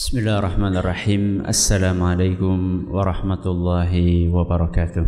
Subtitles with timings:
[0.00, 3.92] بسم الله الرحمن الرحيم السلام عليكم ورحمة الله
[4.32, 5.06] وبركاته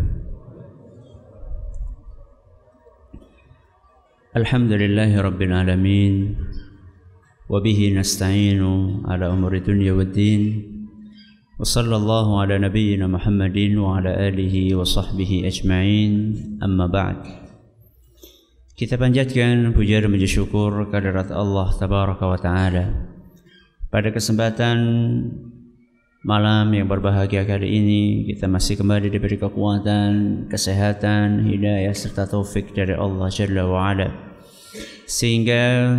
[4.37, 6.37] الحمد لله رب العالمين
[7.49, 8.63] وبه نستعين
[9.09, 10.43] على أمور الدنيا والدين
[11.57, 16.13] وصلى الله على نبينا محمد وعلى آله وصحبه أجمعين
[16.61, 17.19] أما بعد
[18.77, 20.13] Kita panjatkan puja dan
[21.33, 23.12] Allah Tabaraka wa Ta'ala.
[23.93, 24.79] Pada kesempatan
[26.25, 32.97] malam yang berbahagia kali ini kita masih kembali diberi kekuatan, kesehatan, hidayah serta taufik dari
[32.97, 34.09] Allah Jalla wa Ala.
[35.05, 35.93] Sehingga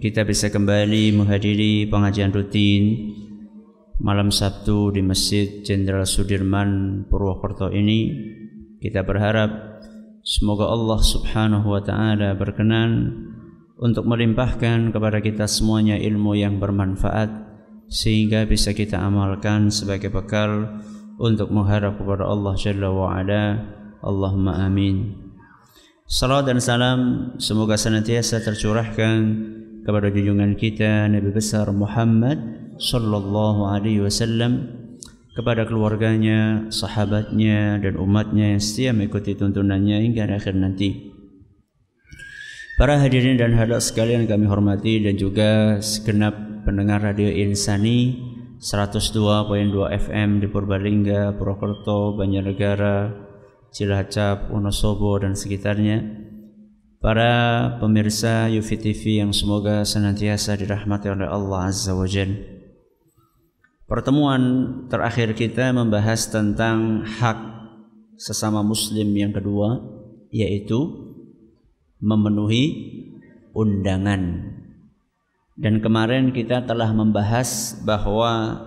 [0.00, 3.12] kita bisa kembali menghadiri pengajian rutin
[4.00, 8.08] malam Sabtu di Masjid Jenderal Sudirman Purwokerto ini.
[8.80, 9.84] Kita berharap
[10.24, 13.12] semoga Allah Subhanahu wa taala berkenan
[13.78, 17.30] untuk melimpahkan kepada kita semuanya ilmu yang bermanfaat
[17.90, 20.80] sehingga bisa kita amalkan sebagai bekal
[21.18, 23.44] untuk mengharap kepada Allah Jalla wa Ala.
[24.04, 25.16] Allahumma amin.
[26.04, 27.00] Salam dan salam
[27.40, 29.16] semoga senantiasa tercurahkan
[29.80, 32.36] kepada junjungan kita Nabi besar Muhammad
[32.76, 34.68] sallallahu alaihi wasallam
[35.32, 41.13] kepada keluarganya, sahabatnya dan umatnya yang setia mengikuti tuntunannya hingga akhir nanti.
[42.74, 48.18] Para hadirin dan hadirat sekalian kami hormati dan juga segenap pendengar Radio Insani
[48.58, 53.14] 102.2 FM di Purbalingga, Purwokerto, Banjarnegara,
[53.70, 56.02] Cilacap, Wonosobo dan sekitarnya.
[56.98, 62.42] Para pemirsa Yufi TV yang semoga senantiasa dirahmati oleh Allah Azza wa Jalla.
[63.86, 64.42] Pertemuan
[64.90, 67.38] terakhir kita membahas tentang hak
[68.18, 69.78] sesama muslim yang kedua
[70.34, 71.13] yaitu
[72.04, 72.64] memenuhi
[73.56, 74.52] undangan.
[75.56, 78.60] Dan kemarin kita telah membahas bahwa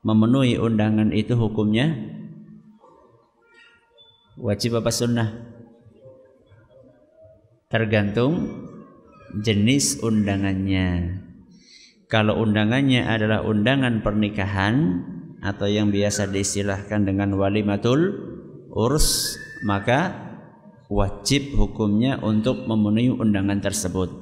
[0.00, 1.92] memenuhi undangan itu hukumnya
[4.40, 5.28] wajib apa sunnah?
[7.68, 8.48] Tergantung
[9.44, 11.20] jenis undangannya.
[12.08, 15.04] Kalau undangannya adalah undangan pernikahan
[15.40, 18.12] atau yang biasa diistilahkan dengan walimatul
[18.68, 20.31] urs, maka
[20.92, 24.12] wajib hukumnya untuk memenuhi undangan tersebut.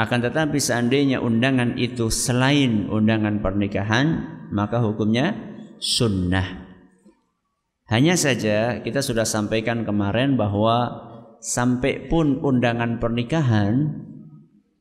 [0.00, 4.06] Akan tetapi seandainya undangan itu selain undangan pernikahan,
[4.48, 5.36] maka hukumnya
[5.76, 6.72] sunnah.
[7.92, 11.04] Hanya saja kita sudah sampaikan kemarin bahwa
[11.42, 14.06] sampai pun undangan pernikahan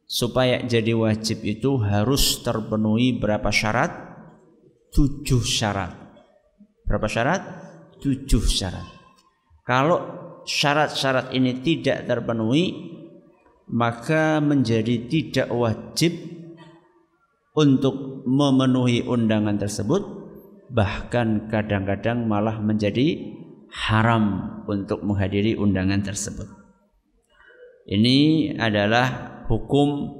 [0.05, 3.91] supaya jadi wajib itu harus terpenuhi berapa syarat?
[4.93, 5.93] Tujuh syarat.
[6.85, 7.41] Berapa syarat?
[7.97, 8.87] Tujuh syarat.
[9.65, 12.73] Kalau syarat-syarat ini tidak terpenuhi
[13.69, 16.17] maka menjadi tidak wajib
[17.53, 20.01] untuk memenuhi undangan tersebut
[20.73, 23.37] bahkan kadang-kadang malah menjadi
[23.69, 26.49] haram untuk menghadiri undangan tersebut.
[27.89, 28.17] Ini
[28.57, 30.13] adalah hukum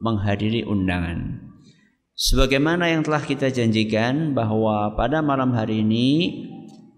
[0.00, 1.48] menghadiri undangan.
[2.16, 6.08] Sebagaimana yang telah kita janjikan bahwa pada malam hari ini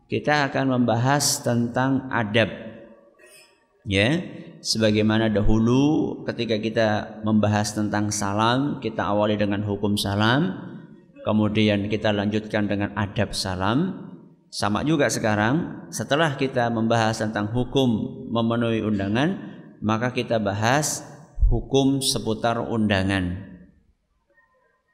[0.06, 2.67] kita akan membahas tentang adab
[3.88, 4.20] ya
[4.60, 6.88] sebagaimana dahulu ketika kita
[7.24, 10.68] membahas tentang salam kita awali dengan hukum salam
[11.28, 14.08] kemudian kita lanjutkan dengan adab salam.
[14.48, 19.36] Sama juga sekarang setelah kita membahas tentang hukum memenuhi undangan
[19.84, 21.04] maka kita bahas
[21.52, 23.44] hukum seputar undangan.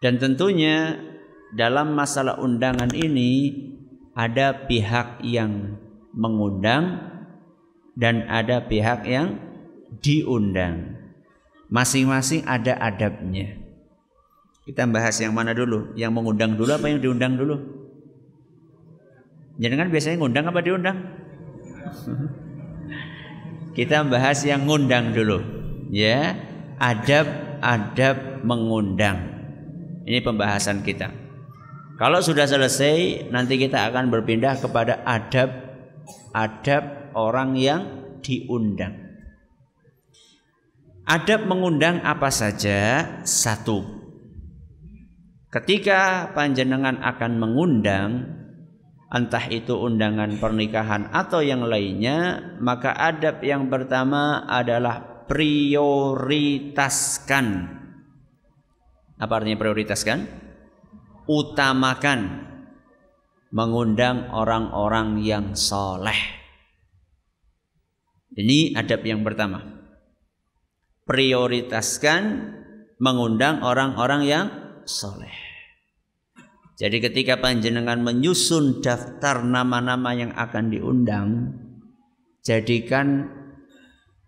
[0.02, 0.98] Dan tentunya
[1.54, 3.54] dalam masalah undangan ini
[4.18, 5.78] ada pihak yang
[6.10, 7.13] mengundang
[7.94, 9.38] dan ada pihak yang
[10.02, 10.98] diundang.
[11.70, 13.58] Masing-masing ada adabnya.
[14.64, 15.92] Kita bahas yang mana dulu?
[15.98, 17.56] Yang mengundang dulu apa yang diundang dulu?
[19.58, 20.98] Jadi kan biasanya ngundang apa diundang?
[23.78, 25.42] Kita bahas yang ngundang dulu.
[25.90, 26.38] Ya,
[26.78, 29.34] adab-adab mengundang.
[30.06, 31.10] Ini pembahasan kita.
[31.98, 35.63] Kalau sudah selesai, nanti kita akan berpindah kepada adab
[36.34, 39.04] adab orang yang diundang.
[41.04, 43.04] Adab mengundang apa saja?
[43.28, 43.84] Satu.
[45.52, 48.40] Ketika panjenengan akan mengundang
[49.12, 57.46] entah itu undangan pernikahan atau yang lainnya, maka adab yang pertama adalah prioritaskan.
[59.14, 60.26] Apa artinya prioritaskan?
[61.30, 62.50] Utamakan
[63.54, 66.18] mengundang orang-orang yang soleh.
[68.34, 69.62] Ini adab yang pertama.
[71.06, 72.50] Prioritaskan
[72.98, 74.46] mengundang orang-orang yang
[74.82, 75.30] soleh.
[76.74, 81.54] Jadi ketika panjenengan menyusun daftar nama-nama yang akan diundang,
[82.42, 83.30] jadikan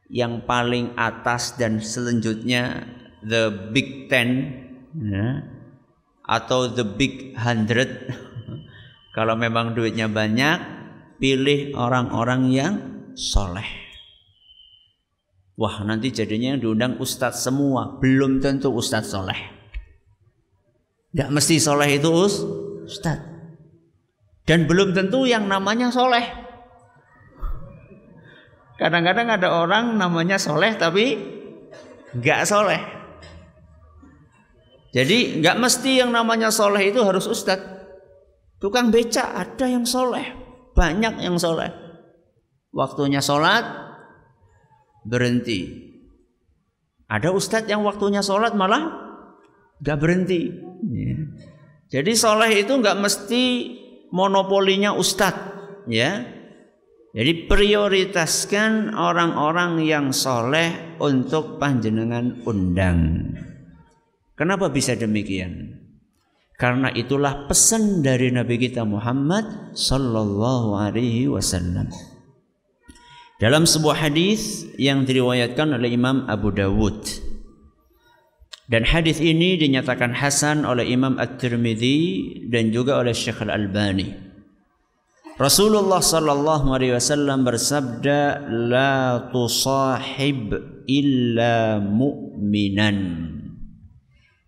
[0.07, 2.87] yang paling atas dan selanjutnya
[3.27, 4.55] the big ten
[4.95, 5.43] ya,
[6.31, 7.91] atau the big hundred.
[9.17, 10.59] Kalau memang duitnya banyak,
[11.17, 12.75] pilih orang-orang yang
[13.17, 13.65] soleh.
[15.57, 19.41] Wah nanti jadinya yang diundang ustadz semua, belum tentu ustadz soleh.
[21.17, 22.45] Tidak mesti soleh itu us,
[22.85, 23.25] ustad.
[24.45, 26.45] Dan belum tentu yang namanya soleh.
[28.77, 31.17] Kadang-kadang ada orang namanya soleh tapi
[32.13, 32.85] nggak soleh.
[34.93, 37.76] Jadi nggak mesti yang namanya soleh itu harus ustad.
[38.57, 40.25] Tukang beca ada yang soleh,
[40.73, 41.69] banyak yang soleh.
[42.73, 43.65] Waktunya sholat
[45.05, 45.93] berhenti.
[47.07, 48.91] Ada ustadz yang waktunya sholat malah
[49.81, 50.51] nggak berhenti.
[50.89, 51.17] Ya.
[51.87, 53.45] Jadi soleh itu nggak mesti
[54.11, 56.25] monopolinya ustadz, ya.
[57.17, 63.33] Jadi prioritaskan orang-orang yang soleh untuk panjenengan undang.
[64.37, 65.86] Kenapa bisa demikian?
[66.57, 71.93] Karena itulah pesan dari Nabi kita Muhammad sallallahu alaihi wasallam.
[73.37, 77.05] Dalam sebuah hadis yang diriwayatkan oleh Imam Abu Dawud
[78.67, 82.01] dan hadis ini dinyatakan hasan oleh Imam At-Tirmidzi
[82.51, 84.11] dan juga oleh Syekh Al-Albani.
[85.39, 90.51] Rasulullah sallallahu alaihi wasallam bersabda, "La tusahib
[90.89, 93.36] illa mu'minan."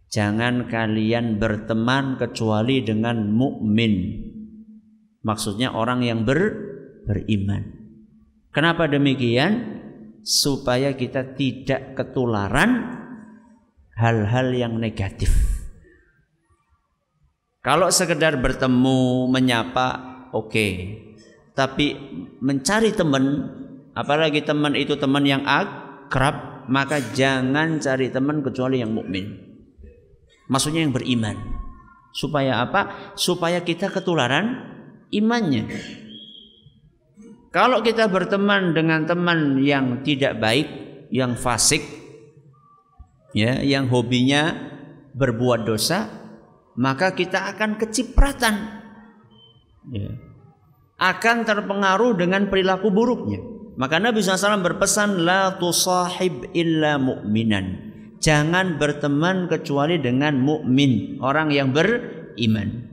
[0.09, 4.25] Jangan kalian berteman kecuali dengan mukmin.
[5.21, 6.41] Maksudnya orang yang ber,
[7.05, 7.69] beriman.
[8.49, 9.77] Kenapa demikian?
[10.25, 12.99] Supaya kita tidak ketularan
[13.97, 15.29] hal-hal yang negatif.
[17.61, 19.89] Kalau sekedar bertemu, menyapa,
[20.33, 20.49] oke.
[20.49, 20.73] Okay.
[21.53, 21.87] Tapi
[22.41, 23.25] mencari teman,
[23.93, 29.48] apalagi teman itu teman yang akrab, maka jangan cari teman kecuali yang mukmin.
[30.49, 31.37] Maksudnya yang beriman.
[32.13, 33.13] Supaya apa?
[33.15, 34.59] Supaya kita ketularan
[35.13, 35.69] imannya.
[37.53, 40.69] Kalau kita berteman dengan teman yang tidak baik,
[41.09, 41.81] yang fasik,
[43.37, 44.57] ya yang hobinya
[45.13, 46.09] berbuat dosa
[46.79, 48.55] maka kita akan kecipratan
[49.91, 50.11] ya.
[50.99, 53.41] akan terpengaruh dengan perilaku buruknya
[53.79, 57.88] maka Nabi SAW berpesan la tusahib illa mu'minan
[58.19, 62.89] jangan berteman kecuali dengan mukmin orang yang beriman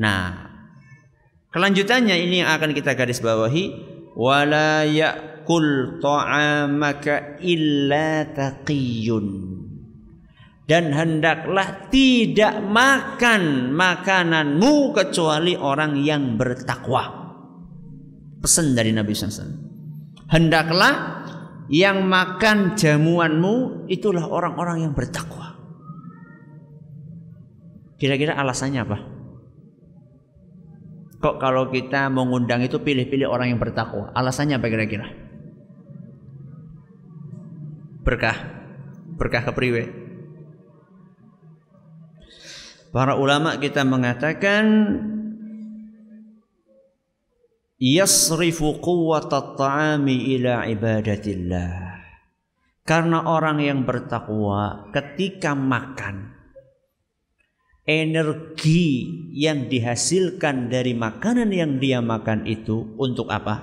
[0.00, 0.48] nah
[1.52, 3.64] kelanjutannya ini yang akan kita garis bawahi
[4.16, 9.60] wala ya Kul ta'amaka illa taqiyun
[10.70, 17.34] dan hendaklah tidak makan makananmu kecuali orang yang bertakwa.
[18.38, 19.50] Pesan dari Nabi SAW.
[20.30, 21.26] Hendaklah
[21.66, 25.58] yang makan jamuanmu itulah orang-orang yang bertakwa.
[27.98, 28.98] Kira-kira alasannya apa?
[31.20, 34.08] Kok kalau kita mengundang itu pilih-pilih orang yang bertakwa?
[34.16, 35.30] Alasannya apa kira-kira?
[38.00, 38.36] berkah
[39.20, 39.92] berkah kepriwe
[42.90, 44.66] para ulama kita mengatakan
[47.76, 51.89] yasrifu quwwata ta'ami ila ibadatillah
[52.84, 56.34] karena orang yang bertakwa ketika makan
[57.84, 63.62] energi yang dihasilkan dari makanan yang dia makan itu untuk apa?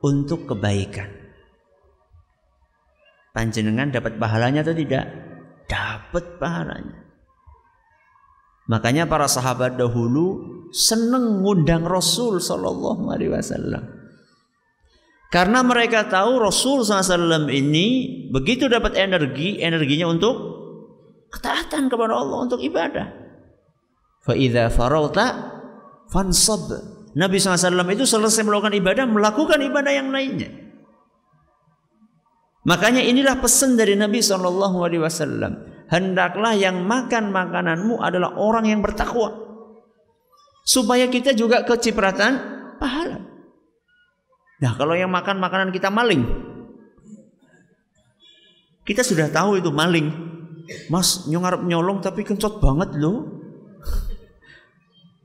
[0.00, 1.26] Untuk kebaikan
[3.36, 5.04] panjenengan dapat pahalanya atau tidak?
[5.68, 7.04] Dapat pahalanya.
[8.72, 10.40] Makanya para sahabat dahulu
[10.72, 13.84] seneng ngundang Rasul Shallallahu Alaihi Wasallam.
[15.26, 17.86] Karena mereka tahu Rasul SAW ini
[18.30, 20.34] begitu dapat energi, energinya untuk
[21.34, 23.10] ketaatan kepada Allah untuk ibadah.
[24.22, 25.54] Faida farauta
[26.14, 26.70] fansab.
[27.16, 30.52] Nabi SAW itu selesai melakukan ibadah, melakukan ibadah yang lainnya.
[32.66, 35.52] Makanya inilah pesan dari Nabi Wasallam.
[35.86, 39.30] Hendaklah yang makan makananmu adalah orang yang bertakwa,
[40.66, 42.42] supaya kita juga kecipratan
[42.82, 43.35] pahala.
[44.56, 46.24] Nah, kalau yang makan makanan kita maling,
[48.86, 50.08] kita sudah tahu itu maling.
[50.88, 53.26] Mas nyongarap nyolong tapi kencot banget loh.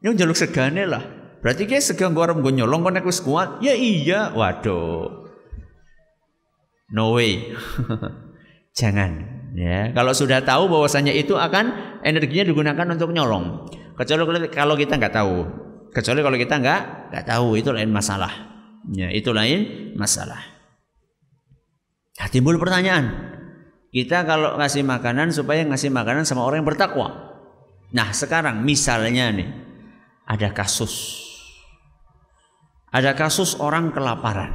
[0.01, 1.01] Yang jaluk segane lah.
[1.41, 3.61] Berarti kayak segang gua gue nyolong konek wis kuat.
[3.61, 4.33] Ya iya.
[4.33, 5.29] Waduh.
[6.93, 7.53] No way.
[8.79, 9.11] Jangan
[9.53, 9.93] ya.
[9.93, 13.69] Kalau sudah tahu bahwasanya itu akan energinya digunakan untuk nyolong.
[13.93, 15.35] Kecuali kalau kita nggak tahu.
[15.93, 16.81] Kecuali kalau kita nggak
[17.13, 18.50] nggak tahu itu lain masalah.
[18.89, 20.41] Ya, itu lain masalah.
[22.17, 23.29] Nah, timbul pertanyaan.
[23.91, 27.37] Kita kalau ngasih makanan supaya ngasih makanan sama orang yang bertakwa.
[27.91, 29.49] Nah, sekarang misalnya nih
[30.25, 31.27] ada kasus.
[32.89, 34.51] Ada kasus orang kelaparan.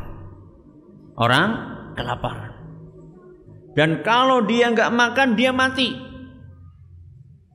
[1.16, 1.48] Orang
[1.96, 2.52] kelaparan.
[3.76, 5.92] Dan kalau dia nggak makan dia mati.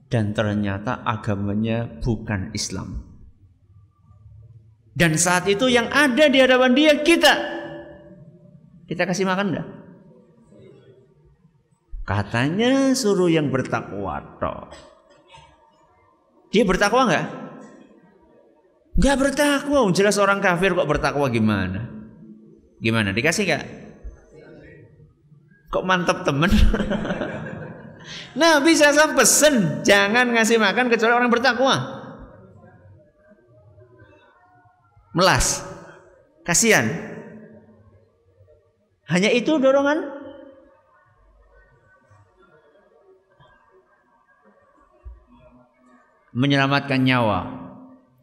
[0.06, 3.11] Dan ternyata agamanya bukan Islam.
[5.01, 7.34] Dan saat itu yang ada di hadapan dia kita.
[8.86, 9.67] Kita kasih makan enggak?
[12.05, 14.70] Katanya suruh yang bertakwa toh.
[16.53, 17.27] Dia bertakwa enggak?
[18.93, 19.89] Enggak bertakwa.
[19.89, 21.81] Jelas orang kafir kok bertakwa gimana?
[22.77, 23.10] Gimana?
[23.10, 23.65] Dikasih enggak?
[25.74, 26.53] Kok mantap temen?
[28.39, 32.00] nah bisa saya pesen jangan ngasih makan kecuali orang bertakwa.
[35.12, 35.63] Melas.
[36.48, 36.88] Kasihan.
[39.12, 40.22] Hanya itu dorongan
[46.32, 47.39] menyelamatkan nyawa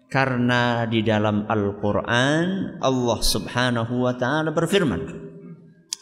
[0.08, 5.28] karena di dalam Al-Qur'an Allah Subhanahu wa taala berfirman.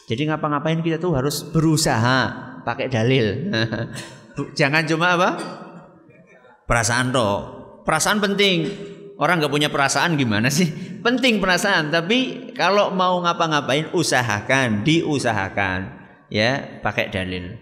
[0.07, 2.19] Jadi ngapa-ngapain kita tuh harus berusaha
[2.63, 3.51] pakai dalil.
[4.59, 5.29] Jangan cuma apa?
[6.63, 7.35] Perasaan toh.
[7.83, 8.71] Perasaan penting.
[9.17, 10.69] Orang nggak punya perasaan gimana sih?
[11.01, 15.89] Penting perasaan, tapi kalau mau ngapa-ngapain usahakan, diusahakan
[16.29, 17.57] ya pakai dalil.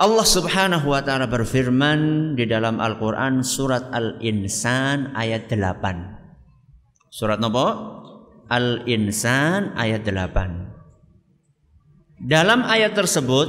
[0.00, 7.12] Allah Subhanahu wa taala berfirman di dalam Al-Qur'an surat Al-Insan ayat 8.
[7.12, 8.00] Surat nopo?
[8.48, 12.24] Al-Insan ayat 8.
[12.24, 13.48] Dalam ayat tersebut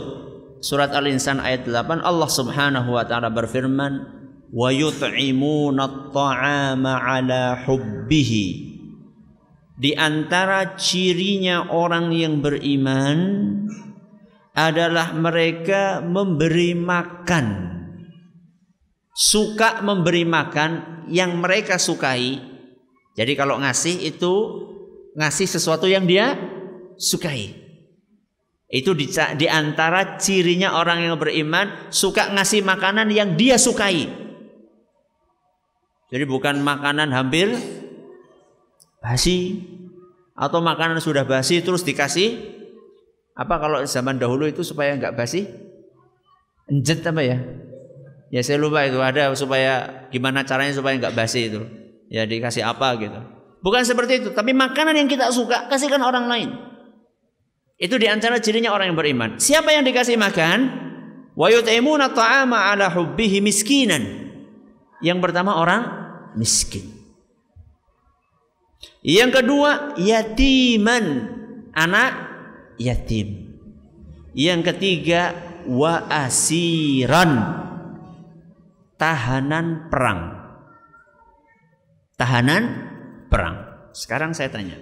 [0.60, 4.21] surat Al-Insan ayat 8 Allah Subhanahu wa taala berfirman
[4.52, 8.72] wa yut'imuna at-ta'ama 'ala hubbihi
[9.82, 13.18] di antara cirinya orang yang beriman
[14.54, 17.74] adalah mereka memberi makan.
[19.10, 22.38] Suka memberi makan yang mereka sukai.
[23.18, 24.34] Jadi kalau ngasih itu
[25.18, 26.38] ngasih sesuatu yang dia
[27.02, 27.50] sukai.
[28.70, 34.31] Itu di, di antara cirinya orang yang beriman suka ngasih makanan yang dia sukai
[36.12, 37.56] jadi bukan makanan hampir
[39.00, 39.64] basi
[40.36, 42.60] atau makanan sudah basi terus dikasih
[43.32, 45.48] apa kalau zaman dahulu itu supaya nggak basi?
[46.68, 47.40] Enjet apa ya?
[48.32, 51.64] Ya saya lupa itu ada supaya gimana caranya supaya nggak basi itu.
[52.12, 53.20] Ya dikasih apa gitu.
[53.64, 56.50] Bukan seperti itu, tapi makanan yang kita suka kasihkan orang lain.
[57.80, 59.30] Itu di antara cirinya orang yang beriman.
[59.40, 60.60] Siapa yang dikasih makan?
[61.38, 64.04] Wa yut'imuna ta'ama ala hubbihi miskinan.
[65.02, 66.01] Yang pertama orang
[66.36, 67.02] miskin.
[69.02, 71.06] Yang kedua yatiman,
[71.74, 72.12] anak
[72.78, 73.58] yatim.
[74.32, 75.36] Yang ketiga
[75.66, 77.62] wa asiran
[79.02, 80.22] tahanan perang.
[82.16, 82.64] Tahanan
[83.34, 83.90] perang.
[83.98, 84.78] Sekarang saya tanya.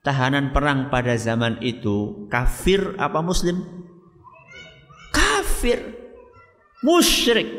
[0.00, 3.60] Tahanan perang pada zaman itu kafir apa muslim?
[5.12, 5.82] Kafir.
[6.80, 7.50] Musyrik.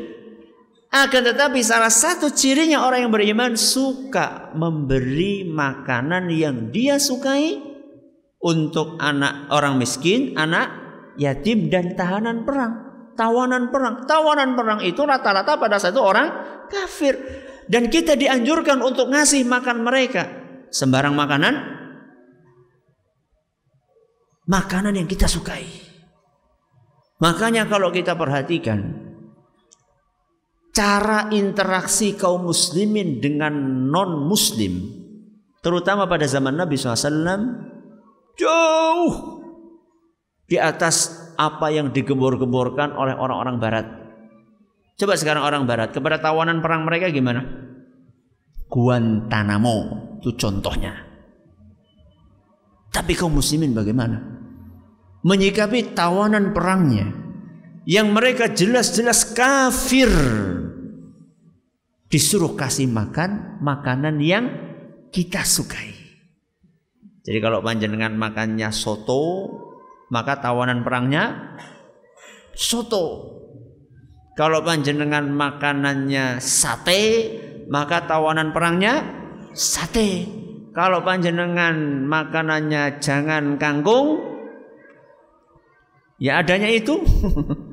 [0.92, 7.56] Akan tetapi salah satu cirinya orang yang beriman suka memberi makanan yang dia sukai
[8.44, 10.68] untuk anak orang miskin, anak
[11.16, 12.92] yatim dan tahanan perang.
[13.16, 14.04] Tawanan perang.
[14.04, 16.28] Tawanan perang itu rata-rata pada satu orang
[16.68, 17.16] kafir.
[17.72, 20.28] Dan kita dianjurkan untuk ngasih makan mereka.
[20.68, 21.54] Sembarang makanan.
[24.44, 25.64] Makanan yang kita sukai.
[27.16, 29.11] Makanya kalau kita perhatikan.
[30.72, 33.52] Cara interaksi kaum muslimin dengan
[33.92, 34.88] non muslim.
[35.60, 37.36] Terutama pada zaman Nabi SAW
[38.40, 39.12] jauh
[40.48, 43.86] di atas apa yang digembor-gemborkan oleh orang-orang barat.
[44.96, 47.44] Coba sekarang orang barat kepada tawanan perang mereka gimana?
[48.72, 49.76] Guantanamo
[50.24, 50.96] itu contohnya.
[52.92, 54.20] Tapi kaum muslimin bagaimana?
[55.24, 57.12] Menyikapi tawanan perangnya
[57.88, 60.10] yang mereka jelas-jelas kafir
[62.12, 64.44] disuruh kasih makan makanan yang
[65.08, 65.96] kita sukai.
[67.24, 69.48] Jadi kalau panjenengan makannya soto,
[70.12, 71.56] maka tawanan perangnya
[72.52, 73.32] soto.
[74.36, 77.02] Kalau panjenengan makanannya sate,
[77.68, 79.04] maka tawanan perangnya
[79.56, 80.28] sate.
[80.72, 84.20] Kalau panjenengan makanannya jangan kangkung,
[86.16, 86.96] ya adanya itu.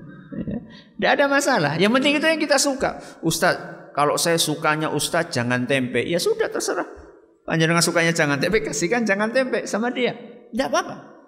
[1.00, 1.79] Tidak ada masalah.
[1.79, 3.00] Yang penting itu yang kita suka.
[3.24, 6.00] Ustadz, kalau saya sukanya Ustadz jangan tempe.
[6.08, 6.88] Ya sudah terserah.
[7.44, 10.15] Panjenengan sukanya jangan tempe, kasihkan jangan tempe sama dia.
[10.56, 11.20] Tidak apa-apa.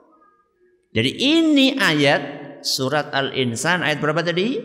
[0.96, 2.22] Jadi ini ayat
[2.63, 4.56] surat Al-Insan ayat berapa tadi?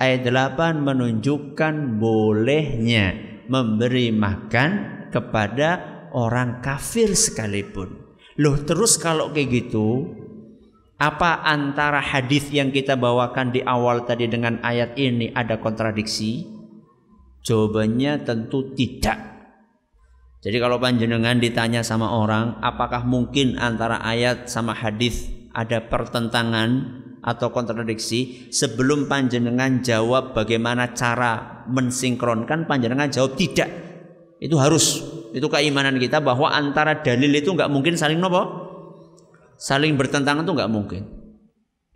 [0.00, 3.20] Ayat 8 menunjukkan bolehnya
[3.52, 4.70] memberi makan
[5.12, 8.16] kepada orang kafir sekalipun.
[8.40, 10.08] Loh terus kalau kayak gitu,
[10.96, 16.51] apa antara hadis yang kita bawakan di awal tadi dengan ayat ini ada kontradiksi?
[17.42, 19.18] Jawabannya tentu tidak.
[20.42, 27.54] Jadi kalau panjenengan ditanya sama orang, apakah mungkin antara ayat sama hadis ada pertentangan atau
[27.54, 28.50] kontradiksi?
[28.50, 33.70] Sebelum panjenengan jawab bagaimana cara mensinkronkan, panjenengan jawab tidak.
[34.42, 38.44] Itu harus itu keimanan kita bahwa antara dalil itu nggak mungkin saling nopo
[39.56, 41.02] saling bertentangan itu nggak mungkin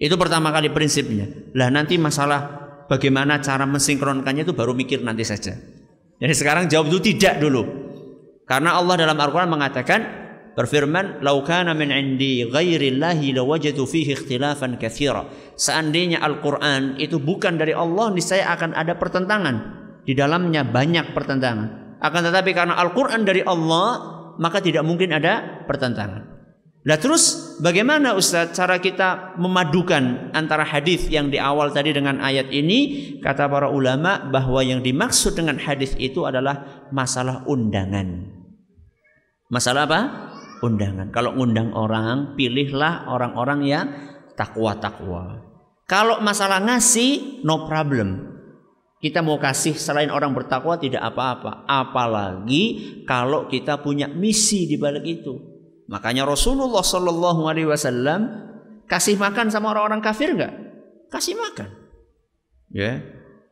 [0.01, 5.55] itu pertama kali prinsipnya lah nanti masalah bagaimana cara mensinkronkannya itu baru mikir nanti saja.
[6.17, 7.63] Jadi sekarang jawab itu tidak dulu.
[8.47, 10.01] Karena Allah dalam Al-Quran mengatakan
[10.57, 15.27] berfirman laukana min indi ghairillahi lawajadu fihi ikhtilafan katsira.
[15.59, 19.85] Seandainya Al-Quran itu bukan dari Allah niscaya akan ada pertentangan.
[20.07, 21.99] Di dalamnya banyak pertentangan.
[21.99, 26.36] Akan tetapi karena Al-Quran dari Allah, maka tidak mungkin ada pertentangan.
[26.87, 32.47] Nah terus bagaimana Ustaz cara kita memadukan antara hadis yang di awal tadi dengan ayat
[32.55, 33.19] ini?
[33.19, 38.31] Kata para ulama bahwa yang dimaksud dengan hadis itu adalah masalah undangan.
[39.51, 40.01] Masalah apa?
[40.63, 41.11] Undangan.
[41.11, 43.87] Kalau ngundang orang, pilihlah orang-orang yang
[44.39, 45.43] takwa-takwa.
[45.91, 48.39] Kalau masalah ngasih, no problem.
[49.03, 51.67] Kita mau kasih selain orang bertakwa tidak apa-apa.
[51.67, 55.56] Apalagi kalau kita punya misi di balik itu.
[55.87, 58.27] Makanya Rasulullah Shallallahu Alaihi Wasallam
[58.91, 60.53] kasih makan sama orang-orang kafir nggak?
[61.11, 61.71] Kasih makan.
[62.75, 63.03] Ya.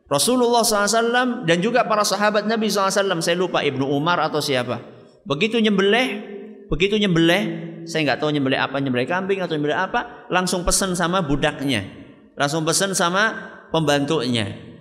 [0.04, 4.84] Rasulullah SAW dan juga para sahabat Nabi SAW saya lupa Ibnu Umar atau siapa
[5.24, 6.20] begitu nyembelih
[6.68, 7.42] begitu nyembelih
[7.88, 11.88] saya nggak tahu nyembelih apa nyembelih kambing atau nyembelih apa langsung pesen sama budaknya
[12.36, 13.32] langsung pesen sama
[13.72, 14.74] pembantunya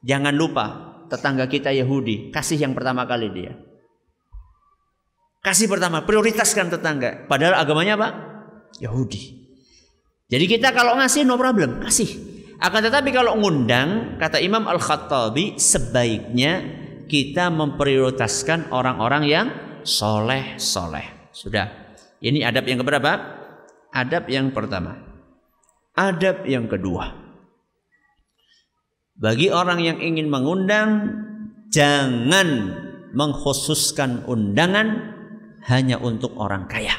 [0.00, 0.66] Jangan lupa
[1.12, 3.52] tetangga kita Yahudi, kasih yang pertama kali dia.
[5.40, 7.24] Kasih pertama, prioritaskan tetangga.
[7.24, 8.08] Padahal agamanya apa?
[8.76, 9.40] Yahudi.
[10.28, 12.06] Jadi kita kalau ngasih no problem, kasih.
[12.60, 16.60] Akan tetapi kalau ngundang, kata Imam Al-Khattabi, sebaiknya
[17.08, 19.46] kita memprioritaskan orang-orang yang
[19.82, 21.32] soleh-soleh.
[21.32, 21.72] Sudah.
[22.20, 23.12] Ini adab yang keberapa?
[23.90, 25.00] Adab yang pertama.
[25.96, 27.16] Adab yang kedua.
[29.16, 31.16] Bagi orang yang ingin mengundang,
[31.72, 32.76] jangan
[33.16, 35.09] mengkhususkan undangan
[35.68, 36.96] hanya untuk orang kaya.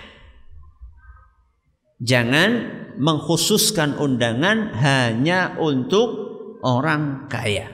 [2.02, 2.50] Jangan
[2.98, 6.10] mengkhususkan undangan hanya untuk
[6.62, 7.70] orang kaya.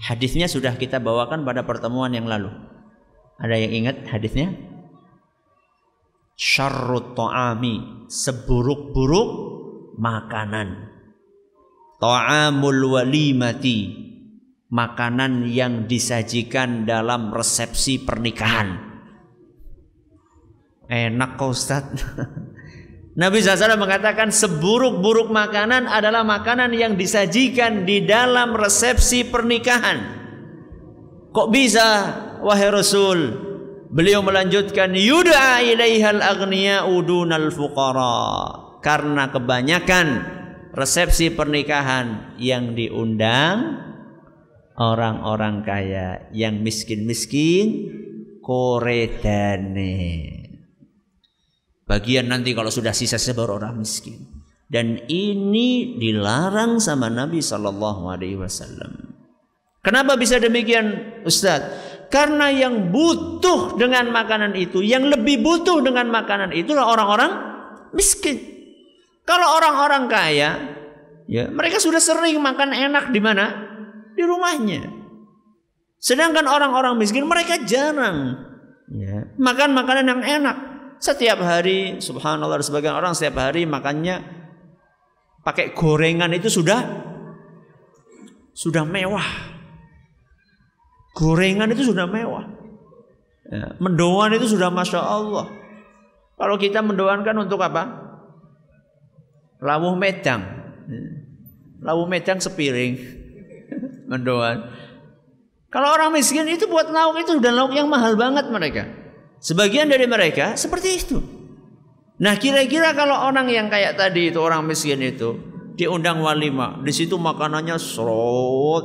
[0.00, 2.48] Hadisnya sudah kita bawakan pada pertemuan yang lalu.
[3.40, 4.52] Ada yang ingat hadisnya?
[6.36, 9.28] Syarrut ta'ami, seburuk-buruk
[10.00, 10.90] makanan
[12.00, 14.09] ta'amul walimati
[14.70, 18.78] makanan yang disajikan dalam resepsi pernikahan.
[20.90, 21.86] Enak kok Ustaz
[23.20, 29.98] Nabi SAW mengatakan seburuk-buruk makanan adalah makanan yang disajikan di dalam resepsi pernikahan.
[31.34, 31.88] Kok bisa
[32.40, 33.50] wahai Rasul?
[33.90, 38.78] Beliau melanjutkan yud'a ilaihal agniya udunal fuqara.
[38.78, 40.06] Karena kebanyakan
[40.70, 43.89] resepsi pernikahan yang diundang
[44.80, 47.92] orang-orang kaya yang miskin-miskin
[48.40, 50.08] koredane.
[51.84, 54.40] Bagian nanti kalau sudah sisa baru orang miskin.
[54.70, 59.18] Dan ini dilarang sama Nabi Shallallahu Alaihi Wasallam.
[59.82, 66.54] Kenapa bisa demikian Ustadz karena yang butuh dengan makanan itu yang lebih butuh dengan makanan
[66.54, 67.32] itulah orang-orang
[67.90, 68.38] miskin.
[69.26, 70.50] Kalau orang-orang kaya,
[71.26, 73.69] ya mereka sudah sering makan enak di mana?
[74.20, 74.84] Di rumahnya.
[75.96, 78.36] Sedangkan orang-orang miskin mereka jarang
[78.92, 80.56] ya, makan makanan yang enak.
[81.00, 84.20] Setiap hari, subhanallah sebagian orang setiap hari makannya
[85.40, 86.84] pakai gorengan itu sudah
[88.52, 89.24] sudah mewah.
[91.16, 92.44] Gorengan itu sudah mewah.
[93.48, 95.48] Ya, mendoan itu sudah masya Allah.
[96.36, 98.12] Kalau kita mendoankan untuk apa?
[99.60, 100.40] lawuh medang.
[101.80, 103.19] Lawuh medang sepiring.
[104.10, 104.66] Mendoan.
[105.70, 108.90] Kalau orang miskin itu buat lauk itu sudah lauk yang mahal banget mereka.
[109.38, 111.22] Sebagian dari mereka seperti itu.
[112.18, 115.38] Nah kira-kira kalau orang yang kayak tadi itu orang miskin itu
[115.78, 116.82] diundang walimah.
[116.82, 118.84] Di situ makanannya serot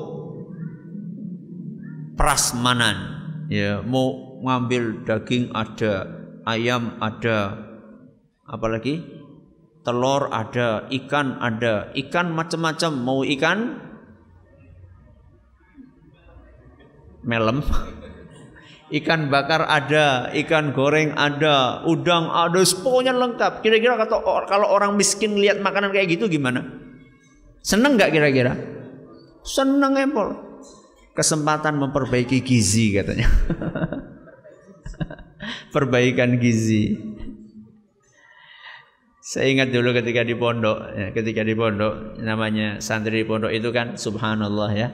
[2.15, 3.17] prasmanan.
[3.51, 6.09] Ya, mau ngambil daging ada,
[6.49, 7.61] ayam ada,
[8.49, 9.05] apalagi
[9.85, 12.91] telur ada, ikan ada, ikan macam-macam.
[12.97, 13.84] Mau ikan
[17.25, 17.65] melem,
[18.93, 23.65] ikan bakar ada, ikan goreng ada, udang ada, pokoknya lengkap.
[23.65, 23.97] Kira-kira
[24.45, 26.85] kalau orang miskin lihat makanan kayak gitu gimana?
[27.65, 28.53] Seneng nggak kira-kira?
[29.41, 30.37] Seneng empol.
[31.15, 33.25] Kesempatan memperbaiki gizi katanya.
[35.73, 36.93] Perbaikan gizi.
[39.25, 43.73] Saya ingat dulu ketika di pondok, ya, ketika di pondok namanya santri di pondok itu
[43.73, 44.93] kan subhanallah ya.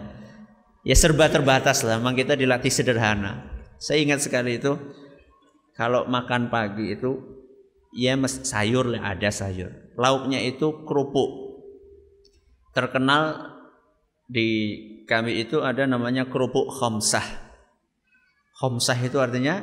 [0.82, 3.46] Ya serba terbatas lah, memang kita dilatih sederhana.
[3.78, 4.74] Saya ingat sekali itu
[5.78, 7.22] kalau makan pagi itu
[7.94, 9.94] ya sayur lah ada sayur.
[9.94, 11.62] Lauknya itu kerupuk.
[12.74, 13.54] Terkenal
[14.26, 14.48] di
[15.06, 17.26] kami itu ada namanya kerupuk khomsah.
[18.58, 19.62] Khomsah itu artinya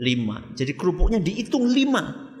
[0.00, 0.56] lima.
[0.56, 2.32] Jadi kerupuknya dihitung lima.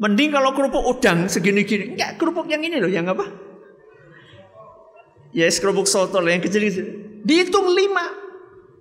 [0.00, 1.94] Mending kalau kerupuk udang segini-gini.
[1.94, 3.24] Enggak, kerupuk yang ini loh, yang apa?
[5.34, 7.03] Ya, yes, kerupuk soto yang kecil-kecil.
[7.24, 8.06] Dihitung lima.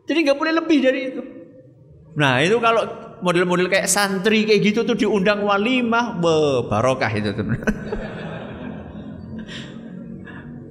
[0.04, 1.22] Jadi nggak boleh lebih dari itu.
[2.14, 2.84] Nah, itu kalau
[3.24, 7.46] model-model kayak santri kayak gitu tuh diundang walimah, be, barokah itu tuh.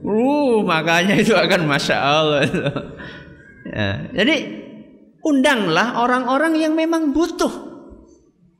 [0.07, 2.45] uh, makanya itu akan masya Allah.
[3.73, 4.37] ya, jadi
[5.25, 7.73] undanglah orang-orang yang memang butuh.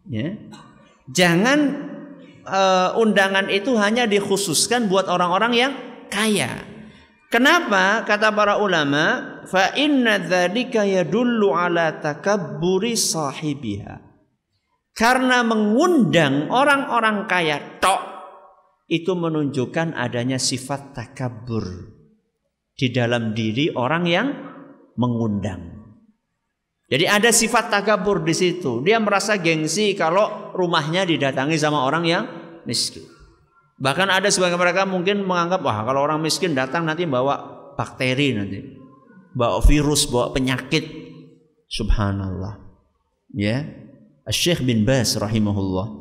[0.09, 0.35] Ya.
[1.13, 1.59] Jangan
[2.49, 5.73] uh, undangan itu hanya dikhususkan buat orang-orang yang
[6.09, 6.72] kaya.
[7.33, 8.05] Kenapa?
[8.05, 13.97] Kata para ulama, fa inna dzalika yadullu ala takabburi sahibiha.
[14.93, 18.05] Karena mengundang orang-orang kaya tok
[18.93, 21.65] itu menunjukkan adanya sifat takabur
[22.77, 24.29] di dalam diri orang yang
[25.01, 25.81] mengundang.
[26.93, 28.85] Jadi ada sifat takabur di situ.
[28.85, 32.25] Dia merasa gengsi kalau rumahnya didatangi sama orang yang
[32.69, 33.12] miskin.
[33.83, 37.35] Bahkan ada sebagian mereka mungkin menganggap wah kalau orang miskin datang nanti bawa
[37.75, 38.63] bakteri nanti.
[39.35, 40.87] Bawa virus, bawa penyakit.
[41.67, 42.63] Subhanallah.
[43.35, 43.67] Ya.
[44.31, 45.99] Syekh bin Bas rahimahullah.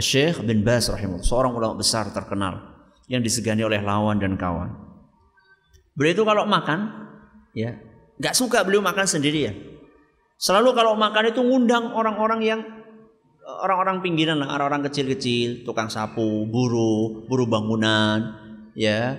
[0.00, 2.56] Syekh bin Bas rahimahullah, seorang ulama besar terkenal
[3.04, 4.72] yang disegani oleh lawan dan kawan.
[5.92, 6.88] Beliau itu kalau makan
[7.52, 7.76] ya,
[8.16, 9.52] nggak suka beliau makan sendirian.
[10.40, 12.60] Selalu kalau makan itu ngundang orang-orang yang
[13.58, 18.38] orang-orang pinggiran orang-orang kecil-kecil, tukang sapu, buruh, buruh bangunan,
[18.78, 19.18] ya,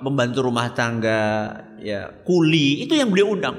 [0.00, 3.56] pembantu rumah tangga, ya, kuli, itu yang beliau undang.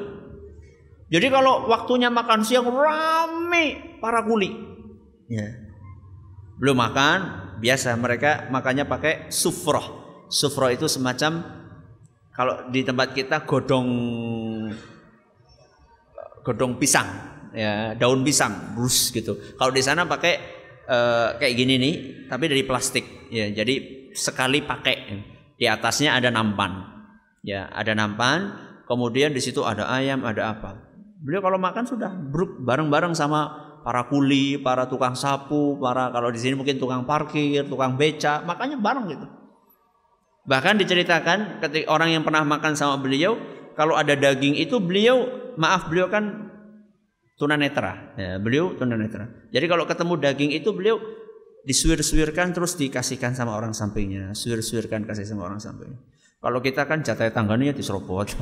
[1.12, 4.50] Jadi kalau waktunya makan siang rame para kuli.
[5.28, 5.48] Ya.
[6.56, 7.20] Belum makan,
[7.60, 10.00] biasa mereka makannya pakai sufroh.
[10.32, 11.44] Sufroh itu semacam
[12.32, 13.90] kalau di tempat kita godong
[16.48, 17.10] godong pisang,
[17.56, 19.38] ya daun pisang, brus gitu.
[19.56, 20.34] Kalau di sana pakai
[20.88, 21.94] uh, kayak gini nih,
[22.28, 23.48] tapi dari plastik, ya.
[23.52, 25.30] Jadi sekali pakai.
[25.62, 26.82] Di atasnya ada nampan,
[27.46, 28.70] ya ada nampan.
[28.90, 30.74] Kemudian di situ ada ayam, ada apa.
[31.22, 36.42] Beliau kalau makan sudah bruk bareng-bareng sama para kuli, para tukang sapu, para kalau di
[36.42, 39.28] sini mungkin tukang parkir, tukang beca, makanya bareng gitu.
[40.50, 43.38] Bahkan diceritakan ketika orang yang pernah makan sama beliau,
[43.78, 45.30] kalau ada daging itu beliau
[45.62, 46.51] maaf beliau kan
[47.41, 48.13] tunanetra.
[48.13, 49.49] Ya, beliau tunanetra.
[49.49, 51.01] Jadi kalau ketemu daging itu beliau
[51.65, 55.97] disuir-suirkan terus dikasihkan sama orang sampingnya, suir-suirkan kasih sama orang sampingnya.
[56.41, 58.34] Kalau kita kan jatah tangganya diserobot.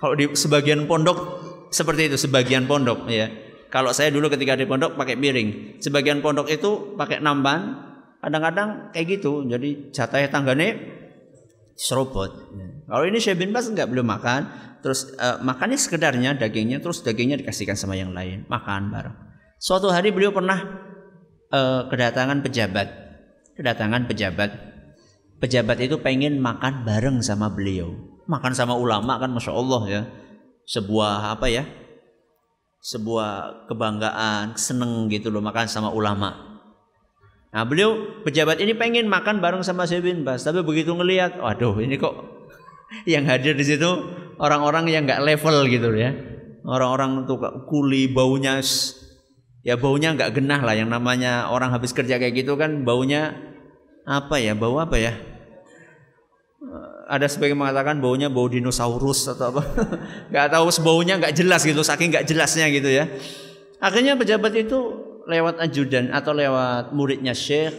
[0.00, 1.18] kalau di sebagian pondok
[1.72, 3.28] seperti itu, sebagian pondok ya.
[3.72, 7.76] Kalau saya dulu ketika di pondok pakai piring, sebagian pondok itu pakai namban,
[8.20, 9.44] kadang-kadang kayak gitu.
[9.48, 10.76] Jadi jatah tangganya
[11.76, 12.54] serobot.
[12.86, 14.46] Kalau ini Syekh bin Bas enggak belum makan,
[14.84, 19.16] terus uh, makannya sekedarnya dagingnya, terus dagingnya dikasihkan sama yang lain, makan bareng.
[19.56, 20.60] Suatu hari beliau pernah
[21.48, 22.88] uh, kedatangan pejabat,
[23.56, 24.50] kedatangan pejabat.
[25.40, 27.96] Pejabat itu pengen makan bareng sama beliau,
[28.28, 30.02] makan sama ulama kan, masya Allah ya,
[30.68, 31.64] sebuah apa ya,
[32.84, 36.60] sebuah kebanggaan, seneng gitu loh makan sama ulama.
[37.56, 41.80] Nah beliau pejabat ini pengen makan bareng sama Syekh bin Bas, tapi begitu ngelihat, waduh
[41.80, 42.12] ini kok
[43.12, 43.88] yang hadir di situ
[44.38, 46.14] orang-orang yang nggak level gitu ya,
[46.64, 48.58] orang-orang tuh kuli baunya
[49.64, 50.74] ya baunya nggak genah lah.
[50.76, 53.34] Yang namanya orang habis kerja kayak gitu kan baunya
[54.04, 54.52] apa ya?
[54.56, 55.14] Bau apa ya?
[57.04, 59.62] Ada sebagian mengatakan baunya bau dinosaurus atau apa.
[60.32, 63.04] Nggak tahu baunya nggak jelas gitu saking nggak jelasnya gitu ya.
[63.76, 64.80] Akhirnya pejabat itu
[65.28, 67.72] lewat ajudan atau lewat muridnya Syekh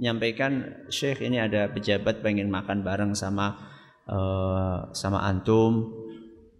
[0.00, 3.69] menyampaikan Syekh ini ada pejabat pengen makan bareng sama
[4.10, 5.94] uh, sama antum.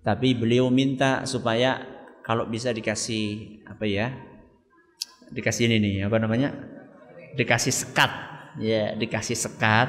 [0.00, 1.82] Tapi beliau minta supaya
[2.24, 4.14] kalau bisa dikasih apa ya
[5.34, 6.54] dikasih ini nih apa namanya?
[7.36, 8.10] Dikasih sekat.
[8.58, 9.88] Ya dikasih sekat.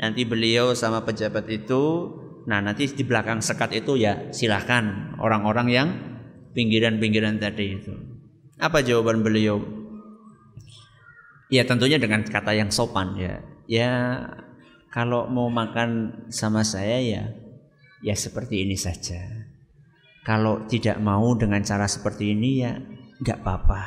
[0.00, 1.82] Nanti beliau sama pejabat itu
[2.44, 5.88] nah nanti di belakang sekat itu ya silahkan orang-orang yang
[6.52, 7.92] pinggiran-pinggiran tadi itu.
[8.60, 9.60] Apa jawaban beliau?
[11.48, 13.34] Ya tentunya dengan kata yang sopan ya.
[13.64, 13.90] Ya
[14.94, 17.24] kalau mau makan sama saya ya
[18.06, 19.18] ya seperti ini saja.
[20.22, 22.78] Kalau tidak mau dengan cara seperti ini ya
[23.18, 23.82] nggak apa-apa.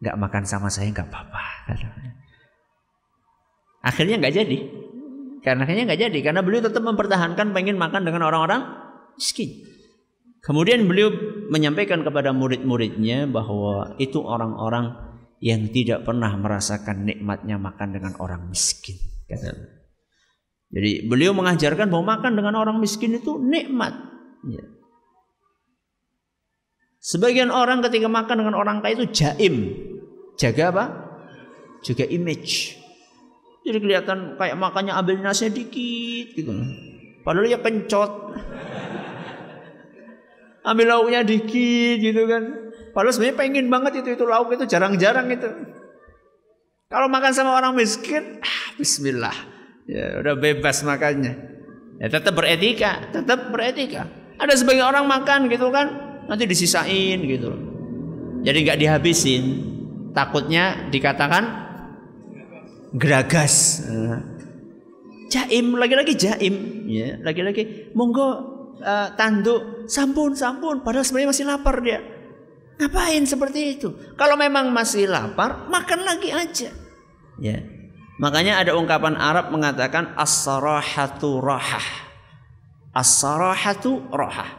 [0.00, 1.44] Nggak makan sama saya nggak apa-apa
[3.84, 4.58] akhirnya nggak jadi.
[5.44, 8.64] Karena akhirnya nggak jadi karena beliau tetap mempertahankan pengen makan dengan orang-orang
[9.20, 9.60] miskin.
[10.40, 11.12] Kemudian beliau
[11.52, 14.92] menyampaikan kepada murid-muridnya bahwa itu orang-orang
[15.44, 18.96] yang tidak pernah merasakan nikmatnya makan dengan orang miskin
[19.28, 19.73] kata
[20.74, 23.94] jadi beliau mengajarkan bahwa makan dengan orang miskin itu nikmat
[24.50, 24.66] ya.
[26.98, 29.70] Sebagian orang ketika makan dengan orang kaya itu jaim.
[30.34, 30.84] Jaga apa?
[31.84, 32.80] Juga image.
[33.62, 36.50] Jadi kelihatan kayak makannya ambil nasi dikit gitu.
[37.22, 38.34] Padahal ya pencot.
[40.64, 42.42] ambil lauknya dikit gitu kan.
[42.96, 45.50] Padahal sebenarnya pengen banget itu itu lauk itu jarang-jarang itu.
[46.88, 49.53] Kalau makan sama orang miskin, ah, Bismillah,
[49.88, 51.34] ya udah bebas makannya.
[52.02, 54.10] Ya tetap beretika, tetap beretika.
[54.34, 55.86] Ada sebagian orang makan gitu kan,
[56.26, 57.54] nanti disisain gitu.
[58.42, 59.44] Jadi nggak dihabisin.
[60.14, 61.44] Takutnya dikatakan
[62.94, 63.82] geragas.
[65.30, 68.28] Jaim lagi-lagi jaim, ya lagi-lagi monggo
[68.78, 70.86] uh, tanduk sampun sampun.
[70.86, 71.98] Padahal sebenarnya masih lapar dia.
[72.78, 73.88] Ngapain seperti itu?
[74.18, 76.70] Kalau memang masih lapar, makan lagi aja.
[77.38, 77.73] Ya.
[78.18, 81.86] Makanya ada ungkapan Arab mengatakan as-sarahatu rahah.
[82.94, 84.50] As-sarahatu rahah.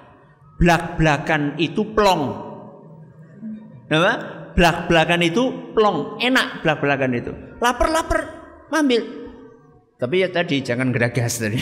[0.59, 2.23] Blak-blakan itu plong.
[3.91, 4.35] Apa?
[4.55, 5.43] belak-belakan itu
[5.75, 7.31] plong, enak belak-belakan itu.
[7.59, 8.19] Lapar-lapar,
[8.71, 9.03] ambil.
[9.99, 11.59] Tapi ya tadi jangan geragas tadi.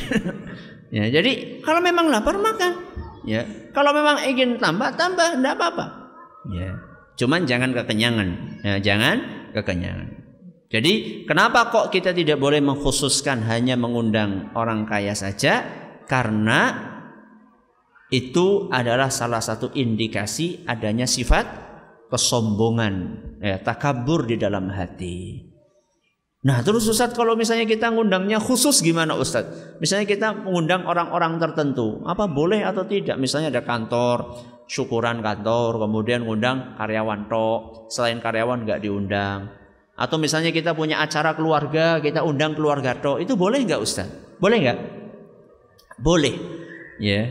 [0.95, 2.93] ya, jadi kalau memang lapar makan.
[3.25, 5.85] Ya, kalau memang ingin tambah tambah, tidak apa-apa.
[6.53, 6.77] Ya,
[7.17, 8.29] cuman jangan kekenyangan.
[8.61, 9.17] Ya, jangan
[9.57, 10.12] kekenyangan.
[10.73, 15.61] Jadi kenapa kok kita tidak boleh mengkhususkan hanya mengundang orang kaya saja?
[16.09, 16.89] Karena
[18.09, 21.45] itu adalah salah satu indikasi adanya sifat
[22.09, 22.93] kesombongan,
[23.37, 25.45] ya, takabur di dalam hati.
[26.43, 29.77] Nah terus Ustaz kalau misalnya kita ngundangnya khusus gimana Ustaz?
[29.77, 33.15] Misalnya kita mengundang orang-orang tertentu, apa boleh atau tidak?
[33.21, 39.62] Misalnya ada kantor, syukuran kantor, kemudian ngundang karyawan tok, selain karyawan nggak diundang.
[39.93, 44.09] Atau misalnya kita punya acara keluarga, kita undang keluarga tok, itu boleh nggak Ustaz?
[44.41, 44.79] Boleh nggak?
[46.01, 46.33] Boleh.
[46.97, 47.29] Ya.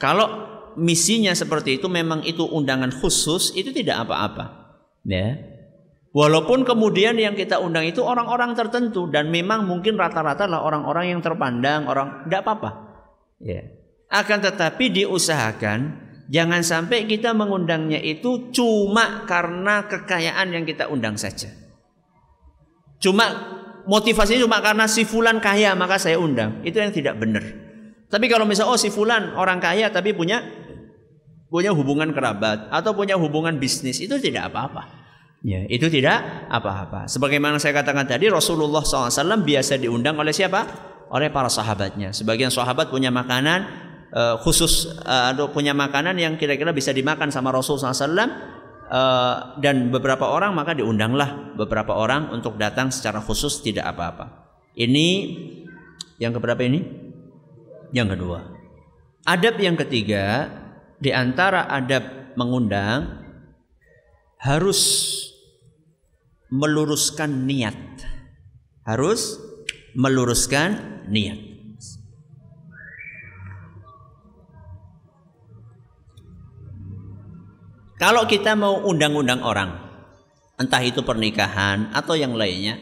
[0.00, 5.36] Kalau misinya seperti itu memang itu undangan khusus itu tidak apa-apa ya
[6.14, 11.20] walaupun kemudian yang kita undang itu orang-orang tertentu dan memang mungkin rata-rata lah orang-orang yang
[11.22, 12.70] terpandang orang tidak apa-apa
[13.42, 13.62] ya
[14.10, 15.80] akan tetapi diusahakan
[16.30, 21.50] jangan sampai kita mengundangnya itu cuma karena kekayaan yang kita undang saja
[23.00, 23.26] cuma
[23.88, 27.42] motivasinya cuma karena si fulan kaya maka saya undang itu yang tidak benar
[28.10, 30.42] tapi kalau misalnya oh si fulan orang kaya tapi punya
[31.50, 34.86] punya hubungan kerabat atau punya hubungan bisnis itu tidak apa-apa.
[35.40, 37.10] Ya, itu tidak apa-apa.
[37.10, 40.62] Sebagaimana saya katakan tadi Rasulullah SAW biasa diundang oleh siapa?
[41.10, 42.14] Oleh para sahabatnya.
[42.14, 43.66] Sebagian sahabat punya makanan
[44.14, 48.59] uh, khusus uh, atau punya makanan yang kira-kira bisa dimakan sama Rasulullah SAW
[48.90, 54.50] uh, dan beberapa orang maka diundanglah beberapa orang untuk datang secara khusus tidak apa-apa.
[54.74, 55.08] Ini
[56.18, 56.82] yang keberapa ini?
[57.94, 58.40] Yang kedua.
[59.24, 60.50] Adab yang ketiga
[61.00, 63.24] di antara adab mengundang
[64.40, 64.80] harus
[66.50, 67.78] meluruskan niat.
[68.84, 69.38] Harus
[69.94, 71.49] meluruskan niat.
[78.00, 79.76] Kalau kita mau undang-undang orang,
[80.56, 82.80] entah itu pernikahan atau yang lainnya,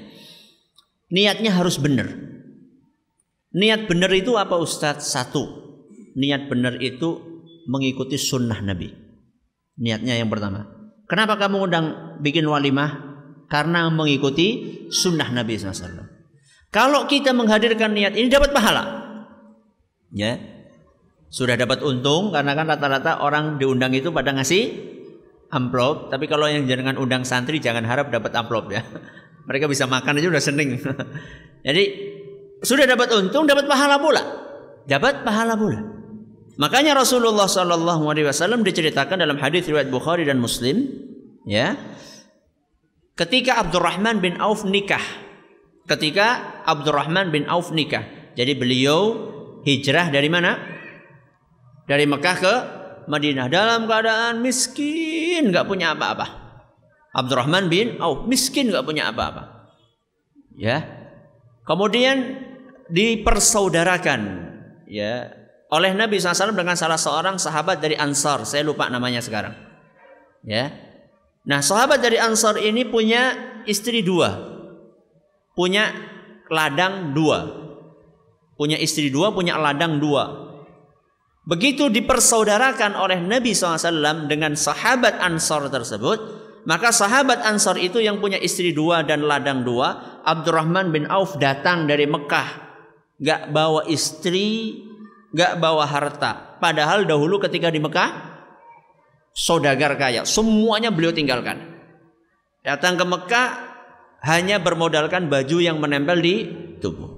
[1.11, 2.07] niatnya harus benar.
[3.51, 5.11] Niat benar itu apa Ustadz?
[5.11, 5.43] Satu,
[6.15, 7.19] niat benar itu
[7.67, 8.95] mengikuti sunnah Nabi.
[9.83, 10.71] Niatnya yang pertama.
[11.11, 11.87] Kenapa kamu undang
[12.23, 13.11] bikin walimah?
[13.51, 16.07] Karena mengikuti sunnah Nabi SAW.
[16.71, 18.85] Kalau kita menghadirkan niat ini dapat pahala.
[20.15, 20.39] Ya.
[21.27, 24.95] Sudah dapat untung karena kan rata-rata orang diundang itu pada ngasih
[25.53, 26.13] amplop.
[26.13, 28.85] Tapi kalau yang jangan undang santri jangan harap dapat amplop ya.
[29.49, 30.77] Mereka bisa makan aja udah seneng.
[31.67, 31.85] Jadi
[32.61, 34.23] sudah dapat untung, dapat pahala pula.
[34.85, 35.99] Dapat pahala pula.
[36.59, 40.91] Makanya Rasulullah Shallallahu Alaihi Wasallam diceritakan dalam hadis riwayat Bukhari dan Muslim,
[41.47, 41.79] ya,
[43.15, 45.03] ketika Abdurrahman bin Auf nikah,
[45.87, 49.31] ketika Abdurrahman bin Auf nikah, jadi beliau
[49.63, 50.59] hijrah dari mana?
[51.87, 52.55] Dari Mekah ke
[53.09, 56.49] Madinah dalam keadaan miskin, nggak punya apa-apa.
[57.17, 59.73] Abdurrahman bin Auf miskin nggak punya apa-apa.
[60.55, 60.85] Ya.
[61.65, 62.45] Kemudian
[62.93, 64.21] dipersaudarakan
[64.89, 65.33] ya
[65.69, 68.45] oleh Nabi SAW dengan salah seorang sahabat dari Ansar.
[68.49, 69.53] Saya lupa namanya sekarang.
[70.45, 70.73] Ya.
[71.45, 73.37] Nah, sahabat dari Ansar ini punya
[73.69, 74.37] istri dua.
[75.53, 75.93] Punya
[76.49, 77.69] ladang dua.
[78.57, 80.48] Punya istri dua, punya ladang dua.
[81.49, 86.21] Begitu dipersaudarakan oleh Nabi SAW dengan sahabat Ansar tersebut,
[86.69, 91.89] maka sahabat Ansar itu yang punya istri dua dan ladang dua, Abdurrahman bin Auf datang
[91.89, 92.69] dari Mekah.
[93.17, 94.77] Gak bawa istri,
[95.33, 96.61] gak bawa harta.
[96.61, 98.13] Padahal dahulu ketika di Mekah,
[99.33, 100.29] saudagar kaya.
[100.29, 101.65] Semuanya beliau tinggalkan.
[102.61, 103.49] Datang ke Mekah
[104.29, 106.35] hanya bermodalkan baju yang menempel di
[106.77, 107.09] tubuh.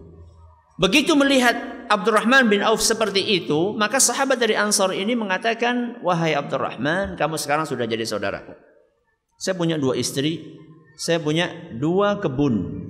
[0.79, 7.18] Begitu melihat Abdurrahman bin Auf seperti itu, maka sahabat dari Ansar ini mengatakan, "Wahai Abdurrahman,
[7.18, 8.55] kamu sekarang sudah jadi saudaraku."
[9.35, 10.55] Saya punya dua istri,
[10.94, 12.87] saya punya dua kebun.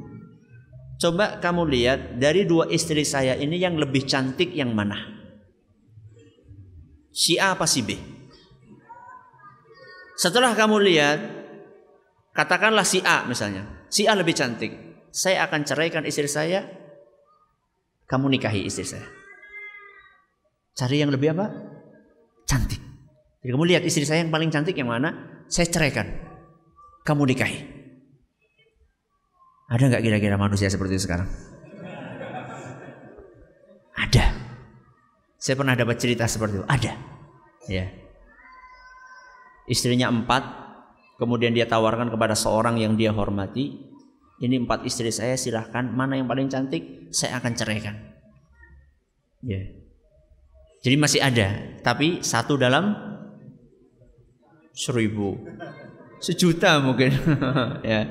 [1.01, 5.01] Coba kamu lihat dari dua istri saya ini yang lebih cantik yang mana?
[7.09, 7.97] Si A apa si B?
[10.21, 11.19] Setelah kamu lihat,
[12.37, 13.65] katakanlah si A misalnya.
[13.89, 14.77] Si A lebih cantik.
[15.09, 16.80] Saya akan ceraikan istri saya.
[18.11, 19.07] Kamu nikahi istri saya.
[20.75, 21.47] Cari yang lebih apa?
[22.43, 22.83] Cantik.
[23.41, 25.43] Jadi kamu lihat istri saya yang paling cantik yang mana?
[25.47, 26.11] Saya ceraikan
[27.07, 27.61] kamu nikahi.
[29.71, 31.31] Ada nggak kira-kira manusia seperti itu sekarang?
[33.95, 34.35] Ada.
[35.39, 36.67] Saya pernah dapat cerita seperti itu.
[36.67, 36.93] Ada.
[37.71, 37.87] Ya.
[39.71, 40.43] Istrinya empat,
[41.23, 43.90] kemudian dia tawarkan kepada seorang yang dia hormati.
[44.41, 45.85] Ini empat istri saya, silahkan.
[45.85, 47.93] Mana yang paling cantik, saya akan ceraikan.
[49.45, 49.69] Ya.
[50.81, 52.97] Jadi masih ada, tapi satu dalam
[54.73, 55.37] seribu.
[56.25, 57.13] Sejuta mungkin.
[57.85, 58.09] Ya.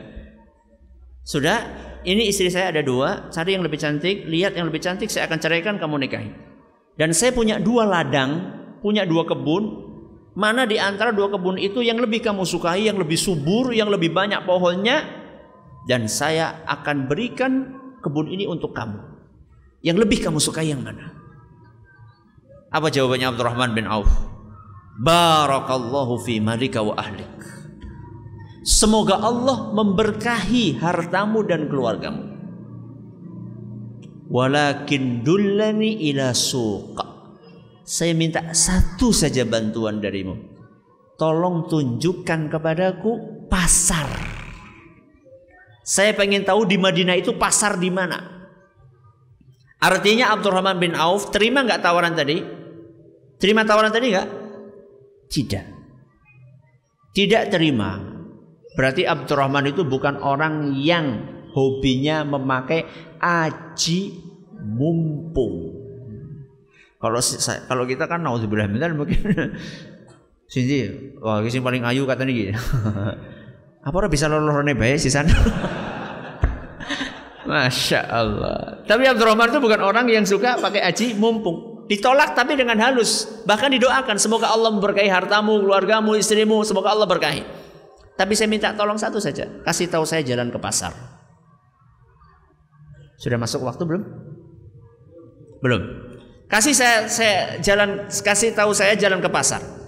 [1.26, 1.62] Sudah
[2.06, 3.30] ini istri saya ada dua.
[3.34, 6.30] Cari yang lebih cantik lihat yang lebih cantik saya akan ceraikan kamu nikahi.
[6.98, 9.89] Dan saya punya dua ladang punya dua kebun.
[10.38, 14.13] Mana di antara dua kebun itu yang lebih kamu sukai yang lebih subur yang lebih
[14.13, 15.18] banyak pohonnya
[15.88, 19.00] dan saya akan berikan kebun ini untuk kamu
[19.86, 21.13] yang lebih kamu sukai yang mana
[22.74, 24.10] apa jawabannya Abdurrahman bin Auf
[25.00, 27.39] Barakallahu fi malika wa ahlik
[28.70, 32.28] Semoga Allah memberkahi hartamu dan keluargamu.
[34.30, 37.34] Walakin dullani ila suqa.
[37.82, 40.38] Saya minta satu saja bantuan darimu.
[41.18, 44.38] Tolong tunjukkan kepadaku pasar.
[45.89, 48.21] Saya pengen tahu di Madinah itu pasar di mana.
[49.82, 52.45] Artinya Abdurrahman bin Auf terima nggak tawaran tadi?
[53.41, 54.28] Terima tawaran tadi nggak?
[55.34, 55.65] Tidak.
[57.10, 57.97] Tidak terima.
[58.78, 61.25] Berarti Abdurrahman itu bukan orang yang
[61.58, 62.86] hobinya memakai
[63.17, 64.13] aji
[64.62, 65.73] mumpung.
[67.02, 67.17] Kalau
[67.65, 69.17] kalau kita kan naudzubillah mungkin
[70.54, 72.54] sini wah paling ayu kata nih
[73.89, 75.34] Apa orang bisa lolorone bae sih sana?
[77.49, 78.86] Masya Allah.
[78.86, 81.89] Tapi Abdurrahman itu bukan orang yang suka pakai aji mumpung.
[81.89, 83.25] Ditolak tapi dengan halus.
[83.49, 87.41] Bahkan didoakan semoga Allah memberkahi hartamu, keluargamu, istrimu, semoga Allah berkahi.
[88.13, 90.93] Tapi saya minta tolong satu saja, kasih tahu saya jalan ke pasar.
[93.17, 94.04] Sudah masuk waktu belum?
[95.65, 95.81] Belum.
[96.46, 99.79] Kasih saya saya jalan kasih tahu saya jalan ke pasar.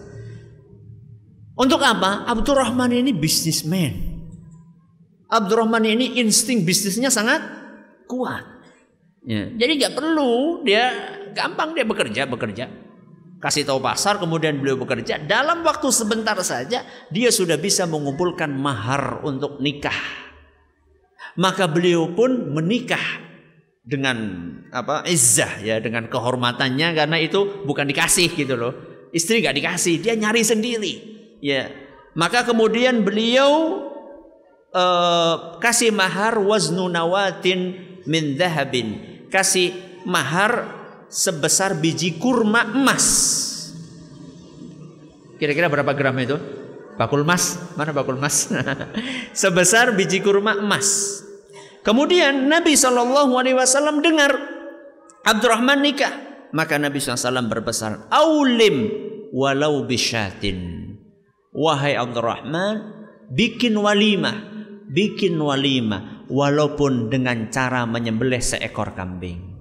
[1.62, 2.26] Untuk apa?
[2.26, 4.18] Abdurrahman ini bisnismen.
[5.30, 7.46] Abdurrahman ini insting bisnisnya sangat
[8.10, 8.42] kuat.
[9.22, 9.46] Ya.
[9.54, 10.90] Jadi nggak perlu dia
[11.38, 12.66] gampang dia bekerja bekerja
[13.42, 19.22] kasih tahu pasar kemudian beliau bekerja dalam waktu sebentar saja dia sudah bisa mengumpulkan mahar
[19.26, 19.96] untuk nikah
[21.38, 23.02] maka beliau pun menikah
[23.82, 24.18] dengan
[24.70, 28.74] apa izzah ya dengan kehormatannya karena itu bukan dikasih gitu loh
[29.10, 30.94] istri gak dikasih dia nyari sendiri
[31.44, 31.74] ya
[32.14, 33.84] maka kemudian beliau
[34.72, 37.76] uh, kasih mahar waznu nawatin
[38.06, 39.74] min dhahabin kasih
[40.06, 40.82] mahar
[41.12, 43.08] sebesar biji kurma emas.
[45.36, 46.38] Kira-kira berapa gram itu?
[46.96, 48.48] Bakul emas, mana bakul emas?
[49.42, 51.20] sebesar biji kurma emas.
[51.82, 54.32] Kemudian Nabi Alaihi Wasallam dengar
[55.26, 56.14] Abdurrahman nikah,
[56.54, 58.86] maka Nabi SAW berpesan, "Aulim
[59.34, 60.91] walau bisyatin."
[61.52, 64.36] Wahai Abdurrahman, bikin walimah,
[64.88, 69.52] bikin walimah walaupun dengan cara menyembelih seekor kambing.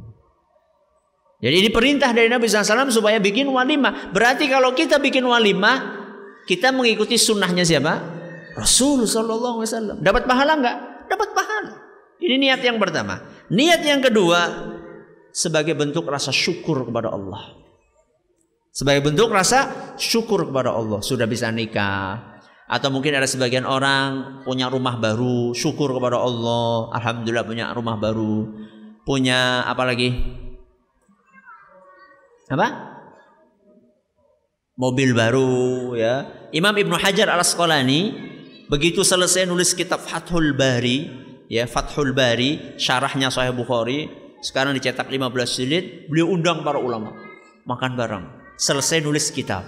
[1.41, 4.13] Jadi ini perintah dari Nabi SAW supaya bikin walimah.
[4.13, 5.99] Berarti kalau kita bikin walimah,
[6.45, 7.97] kita mengikuti sunnahnya siapa?
[8.55, 9.97] Rasul Sallallahu Alaihi Wasallam.
[10.05, 10.77] Dapat pahala nggak?
[11.09, 11.73] Dapat pahala.
[12.21, 13.25] Ini niat yang pertama.
[13.49, 14.41] Niat yang kedua
[15.33, 17.57] sebagai bentuk rasa syukur kepada Allah.
[18.71, 22.39] Sebagai bentuk rasa syukur kepada Allah sudah bisa nikah.
[22.71, 26.95] Atau mungkin ada sebagian orang punya rumah baru, syukur kepada Allah.
[26.95, 28.47] Alhamdulillah punya rumah baru.
[29.03, 30.15] Punya apa lagi?
[32.47, 32.67] Apa?
[34.79, 36.31] Mobil baru ya.
[36.55, 38.15] Imam Ibnu Hajar Al Asqalani
[38.71, 41.11] begitu selesai nulis kitab Fathul Bari,
[41.51, 44.07] ya Fathul Bari, syarahnya Sahih Bukhari,
[44.47, 47.13] sekarang dicetak 15 jilid, beliau undang para ulama
[47.67, 48.40] makan bareng.
[48.61, 49.65] Selesai nulis kitab,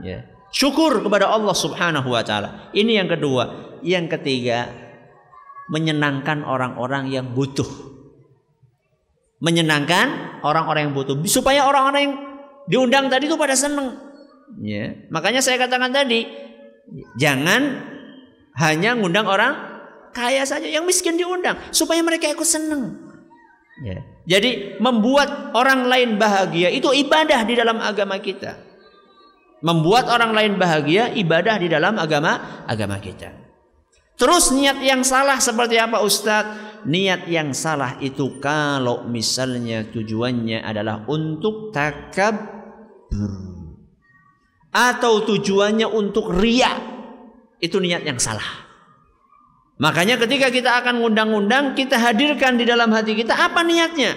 [0.00, 0.24] ya.
[0.48, 2.72] Syukur kepada Allah Subhanahu wa taala.
[2.72, 3.76] Ini yang kedua.
[3.84, 4.72] Yang ketiga,
[5.68, 7.68] menyenangkan orang-orang yang butuh.
[9.44, 11.20] Menyenangkan orang-orang yang butuh.
[11.28, 12.14] Supaya orang-orang yang
[12.64, 13.92] diundang tadi itu pada seneng.
[14.64, 14.96] Ya.
[15.12, 16.24] Makanya saya katakan tadi
[17.20, 17.76] jangan
[18.56, 19.52] hanya ngundang orang
[20.16, 21.60] kaya saja yang miskin diundang.
[21.76, 23.09] Supaya mereka ikut seneng
[23.80, 23.98] ya.
[24.28, 28.56] Jadi membuat orang lain bahagia itu ibadah di dalam agama kita.
[29.60, 33.36] Membuat orang lain bahagia ibadah di dalam agama agama kita.
[34.16, 41.04] Terus niat yang salah seperti apa Ustadz niat yang salah itu kalau misalnya tujuannya adalah
[41.08, 43.32] untuk takabur
[44.70, 46.72] atau tujuannya untuk ria
[47.60, 48.69] itu niat yang salah.
[49.80, 54.12] Makanya ketika kita akan ngundang-undang kita hadirkan di dalam hati kita apa niatnya?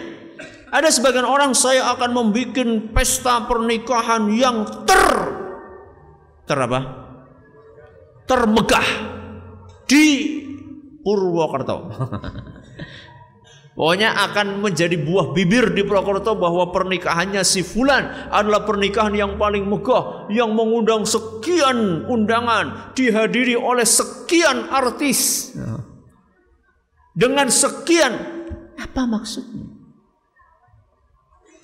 [0.67, 5.03] Ada sebagian orang saya akan membuat pesta pernikahan yang ter
[6.43, 6.79] ter apa?
[8.27, 8.87] Termegah
[9.87, 10.05] di
[10.99, 11.77] Purwokerto.
[13.73, 19.65] Pokoknya akan menjadi buah bibir di Purwokerto bahwa pernikahannya si Fulan adalah pernikahan yang paling
[19.65, 25.49] megah yang mengundang sekian undangan dihadiri oleh sekian artis.
[27.17, 28.13] Dengan sekian
[28.77, 29.65] apa maksudnya?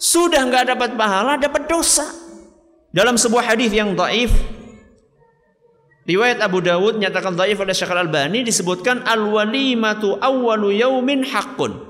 [0.01, 2.09] Sudah nggak dapat pahala, dapat dosa.
[2.89, 4.33] Dalam sebuah hadis yang taif
[6.09, 11.88] Riwayat Abu Dawud nyatakan dhaif oleh Syekh Al-Albani disebutkan al-walimatu awwalu yaumin haqqun.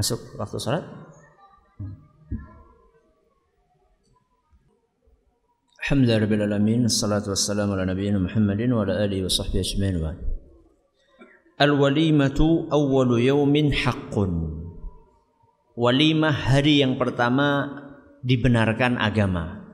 [0.00, 0.80] Masuk waktu salat?
[5.84, 10.16] Alhamdulillah rabbil alamin Assalatu wassalamu ala nabiyyina Muhammadin wa ala alihi wa sahbihi ajma'in wa
[11.60, 14.64] Al-walimatu awwalu yaumin haqqun.
[15.76, 17.68] Walimah hari yang pertama
[18.24, 19.68] dibenarkan agama.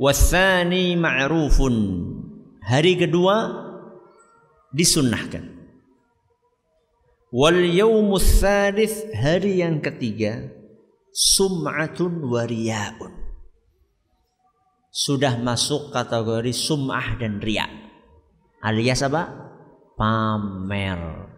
[0.00, 1.76] Wasani ma'rufun.
[2.64, 3.36] Hari kedua
[4.72, 5.59] disunnahkan
[7.30, 10.50] wal yaumus tsalits hari yang ketiga
[11.14, 13.20] sum'atun wariyaun
[14.90, 17.70] sudah masuk kategori sum'ah dan riya.
[18.60, 19.30] Alias apa?
[19.94, 21.30] Pamer.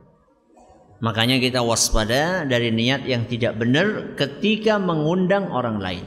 [1.04, 6.06] Makanya kita waspada dari niat yang tidak benar ketika mengundang orang lain.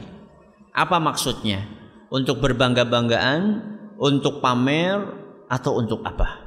[0.74, 1.64] Apa maksudnya?
[2.10, 3.42] Untuk berbangga-banggaan,
[3.98, 4.98] untuk pamer
[5.46, 6.45] atau untuk apa.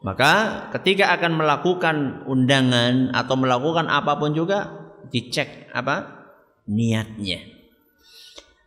[0.00, 4.72] Maka ketika akan melakukan undangan atau melakukan apa pun juga
[5.12, 6.24] dicek apa
[6.64, 7.44] niatnya.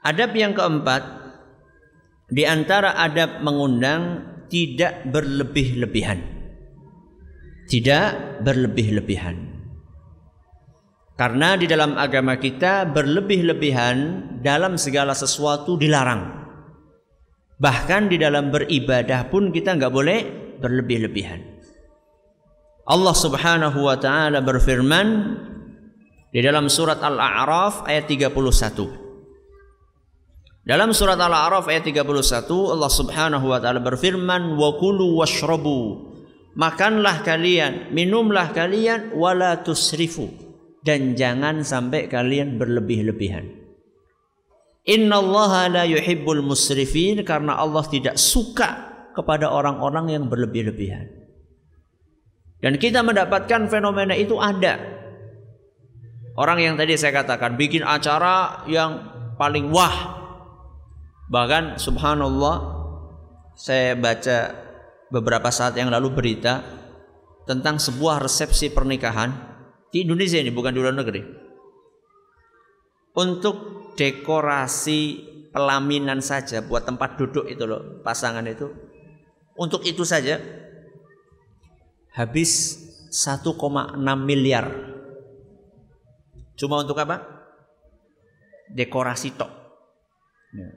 [0.06, 1.02] Adab yang keempat
[2.30, 6.22] di antara adab mengundang tidak berlebih-lebihan.
[7.66, 8.06] Tidak
[8.46, 9.38] berlebih-lebihan.
[11.18, 13.98] Karena di dalam agama kita berlebih-lebihan
[14.46, 16.46] dalam segala sesuatu dilarang.
[17.58, 21.44] Bahkan di dalam beribadah pun kita nggak boleh berlebih-lebihan.
[22.88, 25.08] Allah Subhanahu wa taala berfirman
[26.32, 30.64] di dalam surat Al-A'raf ayat 31.
[30.64, 36.08] Dalam surat Al-A'raf ayat 31 Allah Subhanahu wa taala berfirman wa kulu washrabu
[36.56, 40.44] makanlah kalian minumlah kalian wala tusrifu
[40.84, 43.48] dan jangan sampai kalian berlebih-lebihan.
[44.84, 51.08] Inna Allah la yuhibbul musrifin karena Allah tidak suka kepada orang-orang yang berlebih-lebihan.
[52.64, 54.80] Dan kita mendapatkan fenomena itu ada.
[56.34, 60.24] Orang yang tadi saya katakan bikin acara yang paling wah.
[61.30, 62.56] Bahkan subhanallah
[63.54, 64.56] saya baca
[65.14, 66.66] beberapa saat yang lalu berita
[67.46, 69.30] tentang sebuah resepsi pernikahan
[69.94, 71.22] di Indonesia ini bukan di luar negeri.
[73.14, 73.56] Untuk
[73.94, 78.93] dekorasi pelaminan saja buat tempat duduk itu loh pasangan itu.
[79.54, 80.42] Untuk itu saja
[82.14, 82.82] habis
[83.14, 84.66] 1,6 miliar.
[86.58, 87.22] Cuma untuk apa?
[88.74, 89.52] Dekorasi tok.
[90.54, 90.70] Ya.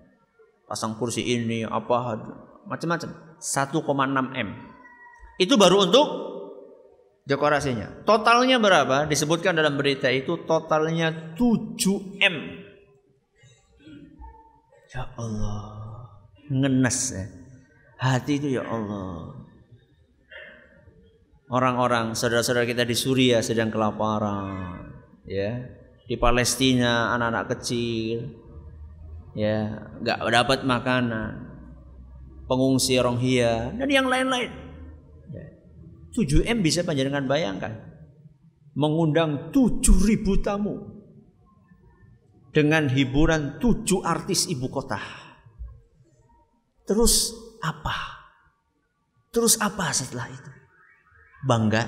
[0.69, 2.21] Pasang kursi ini apa
[2.69, 3.39] macam-macam.
[3.41, 3.81] 1,6
[4.37, 4.49] M.
[5.37, 6.07] Itu baru untuk
[7.29, 8.05] dekorasinya.
[8.05, 9.05] Totalnya berapa?
[9.09, 12.37] Disebutkan dalam berita itu totalnya 7 M.
[14.97, 15.61] Ya Allah,
[16.49, 17.46] ngenes ya.
[17.97, 19.33] Hati itu ya Allah.
[21.47, 24.93] Orang-orang saudara-saudara kita di Suriah sedang kelaparan,
[25.25, 25.63] ya.
[26.07, 28.31] Di Palestina anak-anak kecil,
[29.33, 31.47] ya, nggak dapat makanan.
[32.47, 34.51] Pengungsi Rohingya dan yang lain-lain.
[35.35, 35.47] Ya.
[36.15, 37.75] 7M bisa panjenengan bayangkan.
[38.79, 40.79] Mengundang 7000 tamu
[42.55, 44.97] dengan hiburan tujuh artis ibu kota.
[46.87, 47.97] Terus apa?
[49.31, 50.57] Terus apa setelah itu?
[51.47, 51.85] bangga?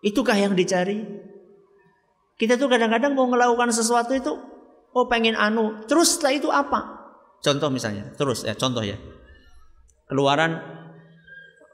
[0.00, 1.02] Itukah yang dicari?
[2.40, 4.32] Kita tuh kadang-kadang mau melakukan sesuatu itu,
[4.96, 6.80] oh pengen anu, terus setelah itu apa?
[7.44, 8.96] Contoh misalnya, terus ya contoh ya.
[10.08, 10.56] Keluaran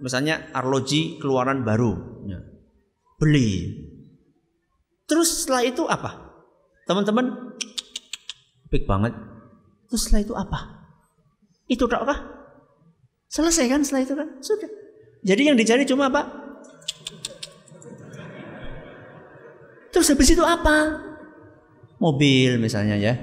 [0.03, 1.95] misalnya arloji keluaran baru,
[2.27, 2.43] ya.
[3.23, 3.79] beli.
[5.07, 6.35] Terus setelah itu apa?
[6.91, 7.55] Teman-teman,
[8.75, 9.15] big banget.
[9.87, 10.76] Terus setelah itu apa?
[11.67, 12.19] Itu tak kah?
[13.27, 14.29] Selesai kan setelah itu kan?
[14.39, 14.71] Sudah.
[15.27, 16.23] Jadi yang dicari cuma apa?
[19.91, 21.03] Terus habis itu apa?
[21.99, 23.17] Mobil misalnya ya.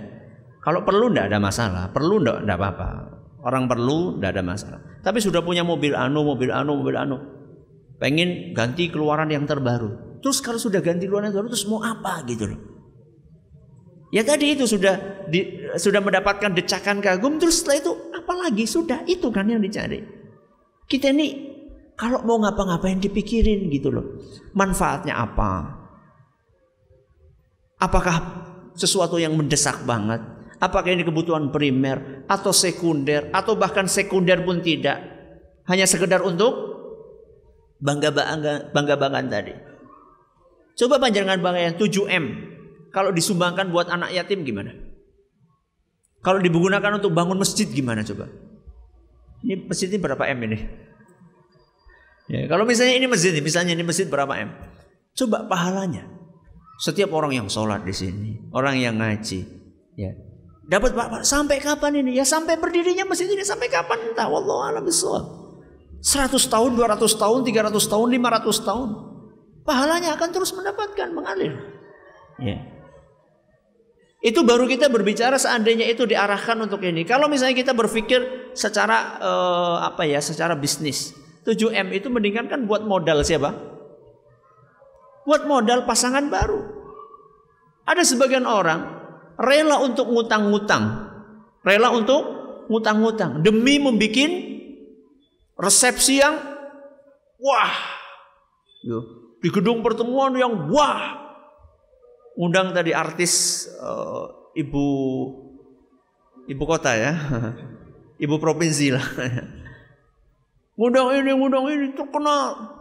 [0.59, 2.89] Kalau perlu tidak ada masalah, perlu tidak apa-apa.
[3.43, 4.79] Orang perlu tidak ada masalah.
[5.03, 7.17] Tapi sudah punya mobil anu, mobil anu, mobil anu.
[7.99, 10.19] Pengen ganti keluaran yang terbaru.
[10.23, 12.72] Terus kalau sudah ganti keluaran yang terbaru terus mau apa gitu loh.
[14.14, 19.34] Ya tadi itu sudah di, sudah mendapatkan decakan kagum terus setelah itu apalagi sudah itu
[19.34, 20.05] kan yang dicari.
[20.86, 21.49] Kita ini
[21.97, 24.22] kalau mau ngapa-ngapain dipikirin gitu loh.
[24.53, 25.82] Manfaatnya apa?
[27.82, 28.16] Apakah
[28.78, 30.22] sesuatu yang mendesak banget?
[30.61, 35.01] Apakah ini kebutuhan primer atau sekunder atau bahkan sekunder pun tidak?
[35.66, 36.53] Hanya sekedar untuk
[37.82, 39.53] bangga bangga bangga tadi.
[40.78, 42.53] Coba panjangan yang 7M.
[42.93, 44.71] Kalau disumbangkan buat anak yatim gimana?
[46.23, 48.29] Kalau digunakan untuk bangun masjid gimana coba?
[49.43, 50.59] Ini masjid ini berapa M ini?
[52.31, 54.55] Ya, kalau misalnya ini masjid, misalnya ini masjid berapa M?
[55.17, 56.07] Coba pahalanya.
[56.79, 59.45] Setiap orang yang sholat di sini, orang yang ngaji,
[59.99, 60.15] ya
[60.63, 62.15] dapat pak sampai kapan ini?
[62.15, 63.99] Ya sampai berdirinya masjid ini sampai kapan?
[64.11, 64.31] Entah.
[64.31, 65.43] Wallahu a'lam bishawab.
[66.03, 68.89] 100 tahun, 200 tahun, 300 tahun, 500 tahun.
[69.63, 71.55] Pahalanya akan terus mendapatkan mengalir.
[72.43, 72.59] Ya.
[74.24, 77.03] Itu baru kita berbicara seandainya itu diarahkan untuk ini.
[77.03, 81.11] Kalau misalnya kita berpikir secara uh, apa ya, secara bisnis.
[81.43, 83.51] 7M itu mendingan kan buat modal siapa?
[85.28, 86.63] Buat modal pasangan baru.
[87.84, 88.88] Ada sebagian orang
[89.36, 91.11] rela untuk ngutang-ngutang.
[91.67, 92.24] Rela untuk
[92.71, 94.32] ngutang-ngutang demi membuat
[95.59, 96.39] resepsi yang
[97.43, 97.76] wah.
[99.43, 101.22] Di gedung pertemuan yang wah.
[102.34, 104.86] Undang tadi artis uh, ibu
[106.49, 107.13] ibu kota ya.
[108.23, 109.05] ibu provinsi lah.
[110.77, 112.73] Ngundang ini, ngundang ini, terkenal.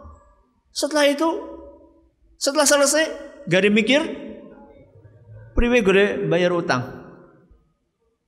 [0.73, 1.29] Setelah itu,
[2.41, 3.05] setelah selesai,
[3.45, 4.01] gak mikir,
[5.53, 7.05] priwe gue bayar utang.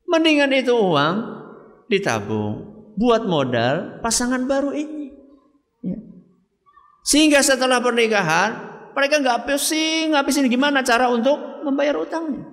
[0.05, 1.15] Mendingan itu uang
[1.89, 5.09] ditabung buat modal pasangan baru ini.
[5.81, 5.97] Ya.
[7.01, 8.64] Sehingga setelah pernikahan
[8.95, 12.47] mereka nggak pusing, nggak pusing gimana cara untuk membayar utangnya.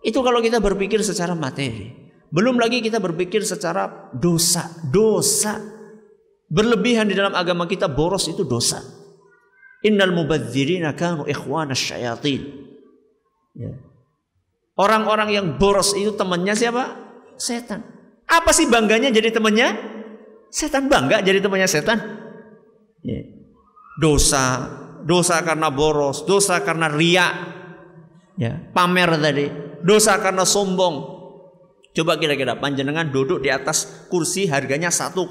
[0.00, 1.90] Itu kalau kita berpikir secara materi.
[2.30, 5.58] Belum lagi kita berpikir secara dosa, dosa
[6.50, 8.82] Berlebihan di dalam agama kita boros itu dosa.
[9.86, 12.42] Innal mubadzirina kanu ikhwana syayatin.
[13.54, 13.78] Ya.
[14.74, 16.90] Orang-orang yang boros itu temannya siapa?
[17.38, 17.86] Setan.
[18.26, 19.78] Apa sih bangganya jadi temannya?
[20.50, 22.02] Setan bangga jadi temannya setan.
[23.06, 23.30] Ya.
[24.02, 24.66] Dosa,
[25.04, 27.26] dosa karena boros, dosa karena ria,
[28.36, 29.46] ya, pamer tadi,
[29.84, 31.20] dosa karena sombong.
[31.90, 35.26] Coba kira-kira panjenengan duduk di atas kursi harganya 1,6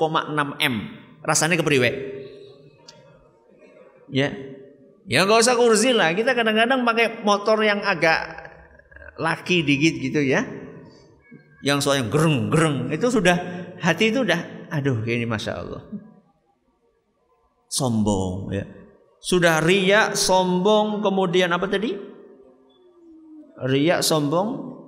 [0.59, 0.75] M.
[1.23, 1.89] Rasanya kepriwe.
[4.11, 4.35] Ya.
[5.09, 6.11] Ya nggak usah kursi lah.
[6.11, 8.19] Kita kadang-kadang pakai motor yang agak
[9.17, 10.43] laki dikit gitu ya.
[11.63, 13.35] Yang soalnya gereng gereng itu sudah
[13.79, 15.81] hati itu udah aduh ini masya Allah.
[17.71, 18.65] Sombong ya.
[19.19, 21.91] Sudah riak, sombong, kemudian apa tadi?
[23.59, 24.79] Riak, sombong,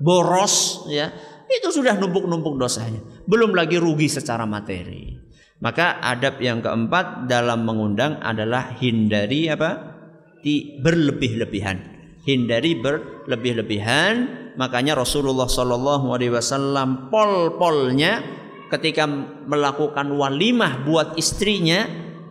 [0.00, 1.12] boros ya.
[1.50, 3.02] Itu sudah numpuk-numpuk dosanya.
[3.28, 5.18] Belum lagi rugi secara materi.
[5.60, 9.92] Maka adab yang keempat dalam mengundang adalah hindari apa?
[10.40, 14.14] Di berlebih-lebihan hindari berlebih-lebihan
[14.60, 18.20] makanya Rasulullah Shallallahu Alaihi Wasallam pol-polnya
[18.68, 19.08] ketika
[19.48, 21.88] melakukan walimah buat istrinya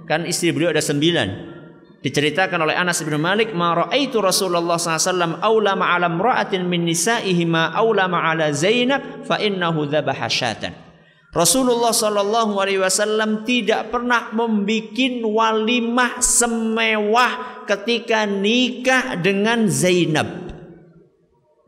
[0.10, 1.62] kan istri beliau ada sembilan
[2.01, 7.70] diceritakan oleh Anas bin Malik ma raaitu Rasulullah SAW aula ma'ala imra'atin min nisa'ihi ma
[7.78, 10.89] aula ma'ala Zainab fa innahu dhabaha syatan
[11.30, 20.26] Rasulullah Shallallahu Alaihi Wasallam tidak pernah membuat walimah semewah ketika nikah dengan Zainab.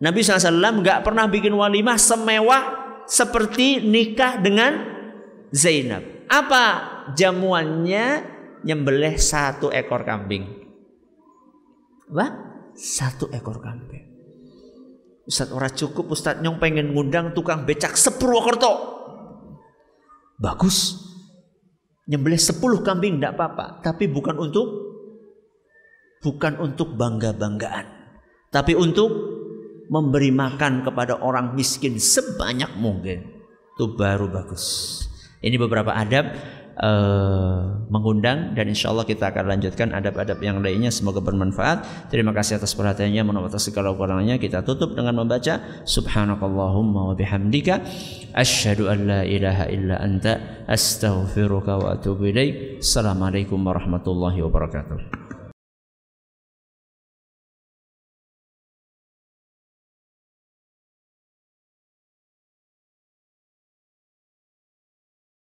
[0.02, 2.62] Nabi SAW nggak pernah bikin walimah semewah
[3.06, 4.82] seperti nikah dengan
[5.54, 6.26] Zainab.
[6.26, 8.06] Apa jamuannya?
[8.62, 10.46] Nyembelih satu ekor kambing.
[12.14, 12.30] Wah,
[12.78, 14.06] satu ekor kambing.
[15.26, 19.02] Ustaz ora cukup Ustaz nyong pengen ngundang tukang becak sepurwokerto
[20.42, 20.98] Bagus.
[22.10, 24.68] Nyembelih 10 kambing tidak apa-apa, tapi bukan untuk
[26.26, 27.86] bukan untuk bangga-banggaan,
[28.50, 29.14] tapi untuk
[29.88, 33.22] memberi makan kepada orang miskin sebanyak mungkin.
[33.78, 34.98] Itu baru bagus.
[35.46, 36.34] Ini beberapa adab
[36.80, 40.94] uh, mengundang dan insya Allah kita akan lanjutkan adab-adab yang lainnya.
[40.94, 42.10] Semoga bermanfaat.
[42.12, 47.82] Terima kasih atas perhatiannya mohon atas segala kekurangannya kita tutup dengan membaca subhanakallahumma wa bihamdika
[48.36, 52.80] asyhadu an la ilaha illa anta astaghfiruka wa atubu ilaik.
[52.84, 55.21] Assalamualaikum warahmatullahi wabarakatuh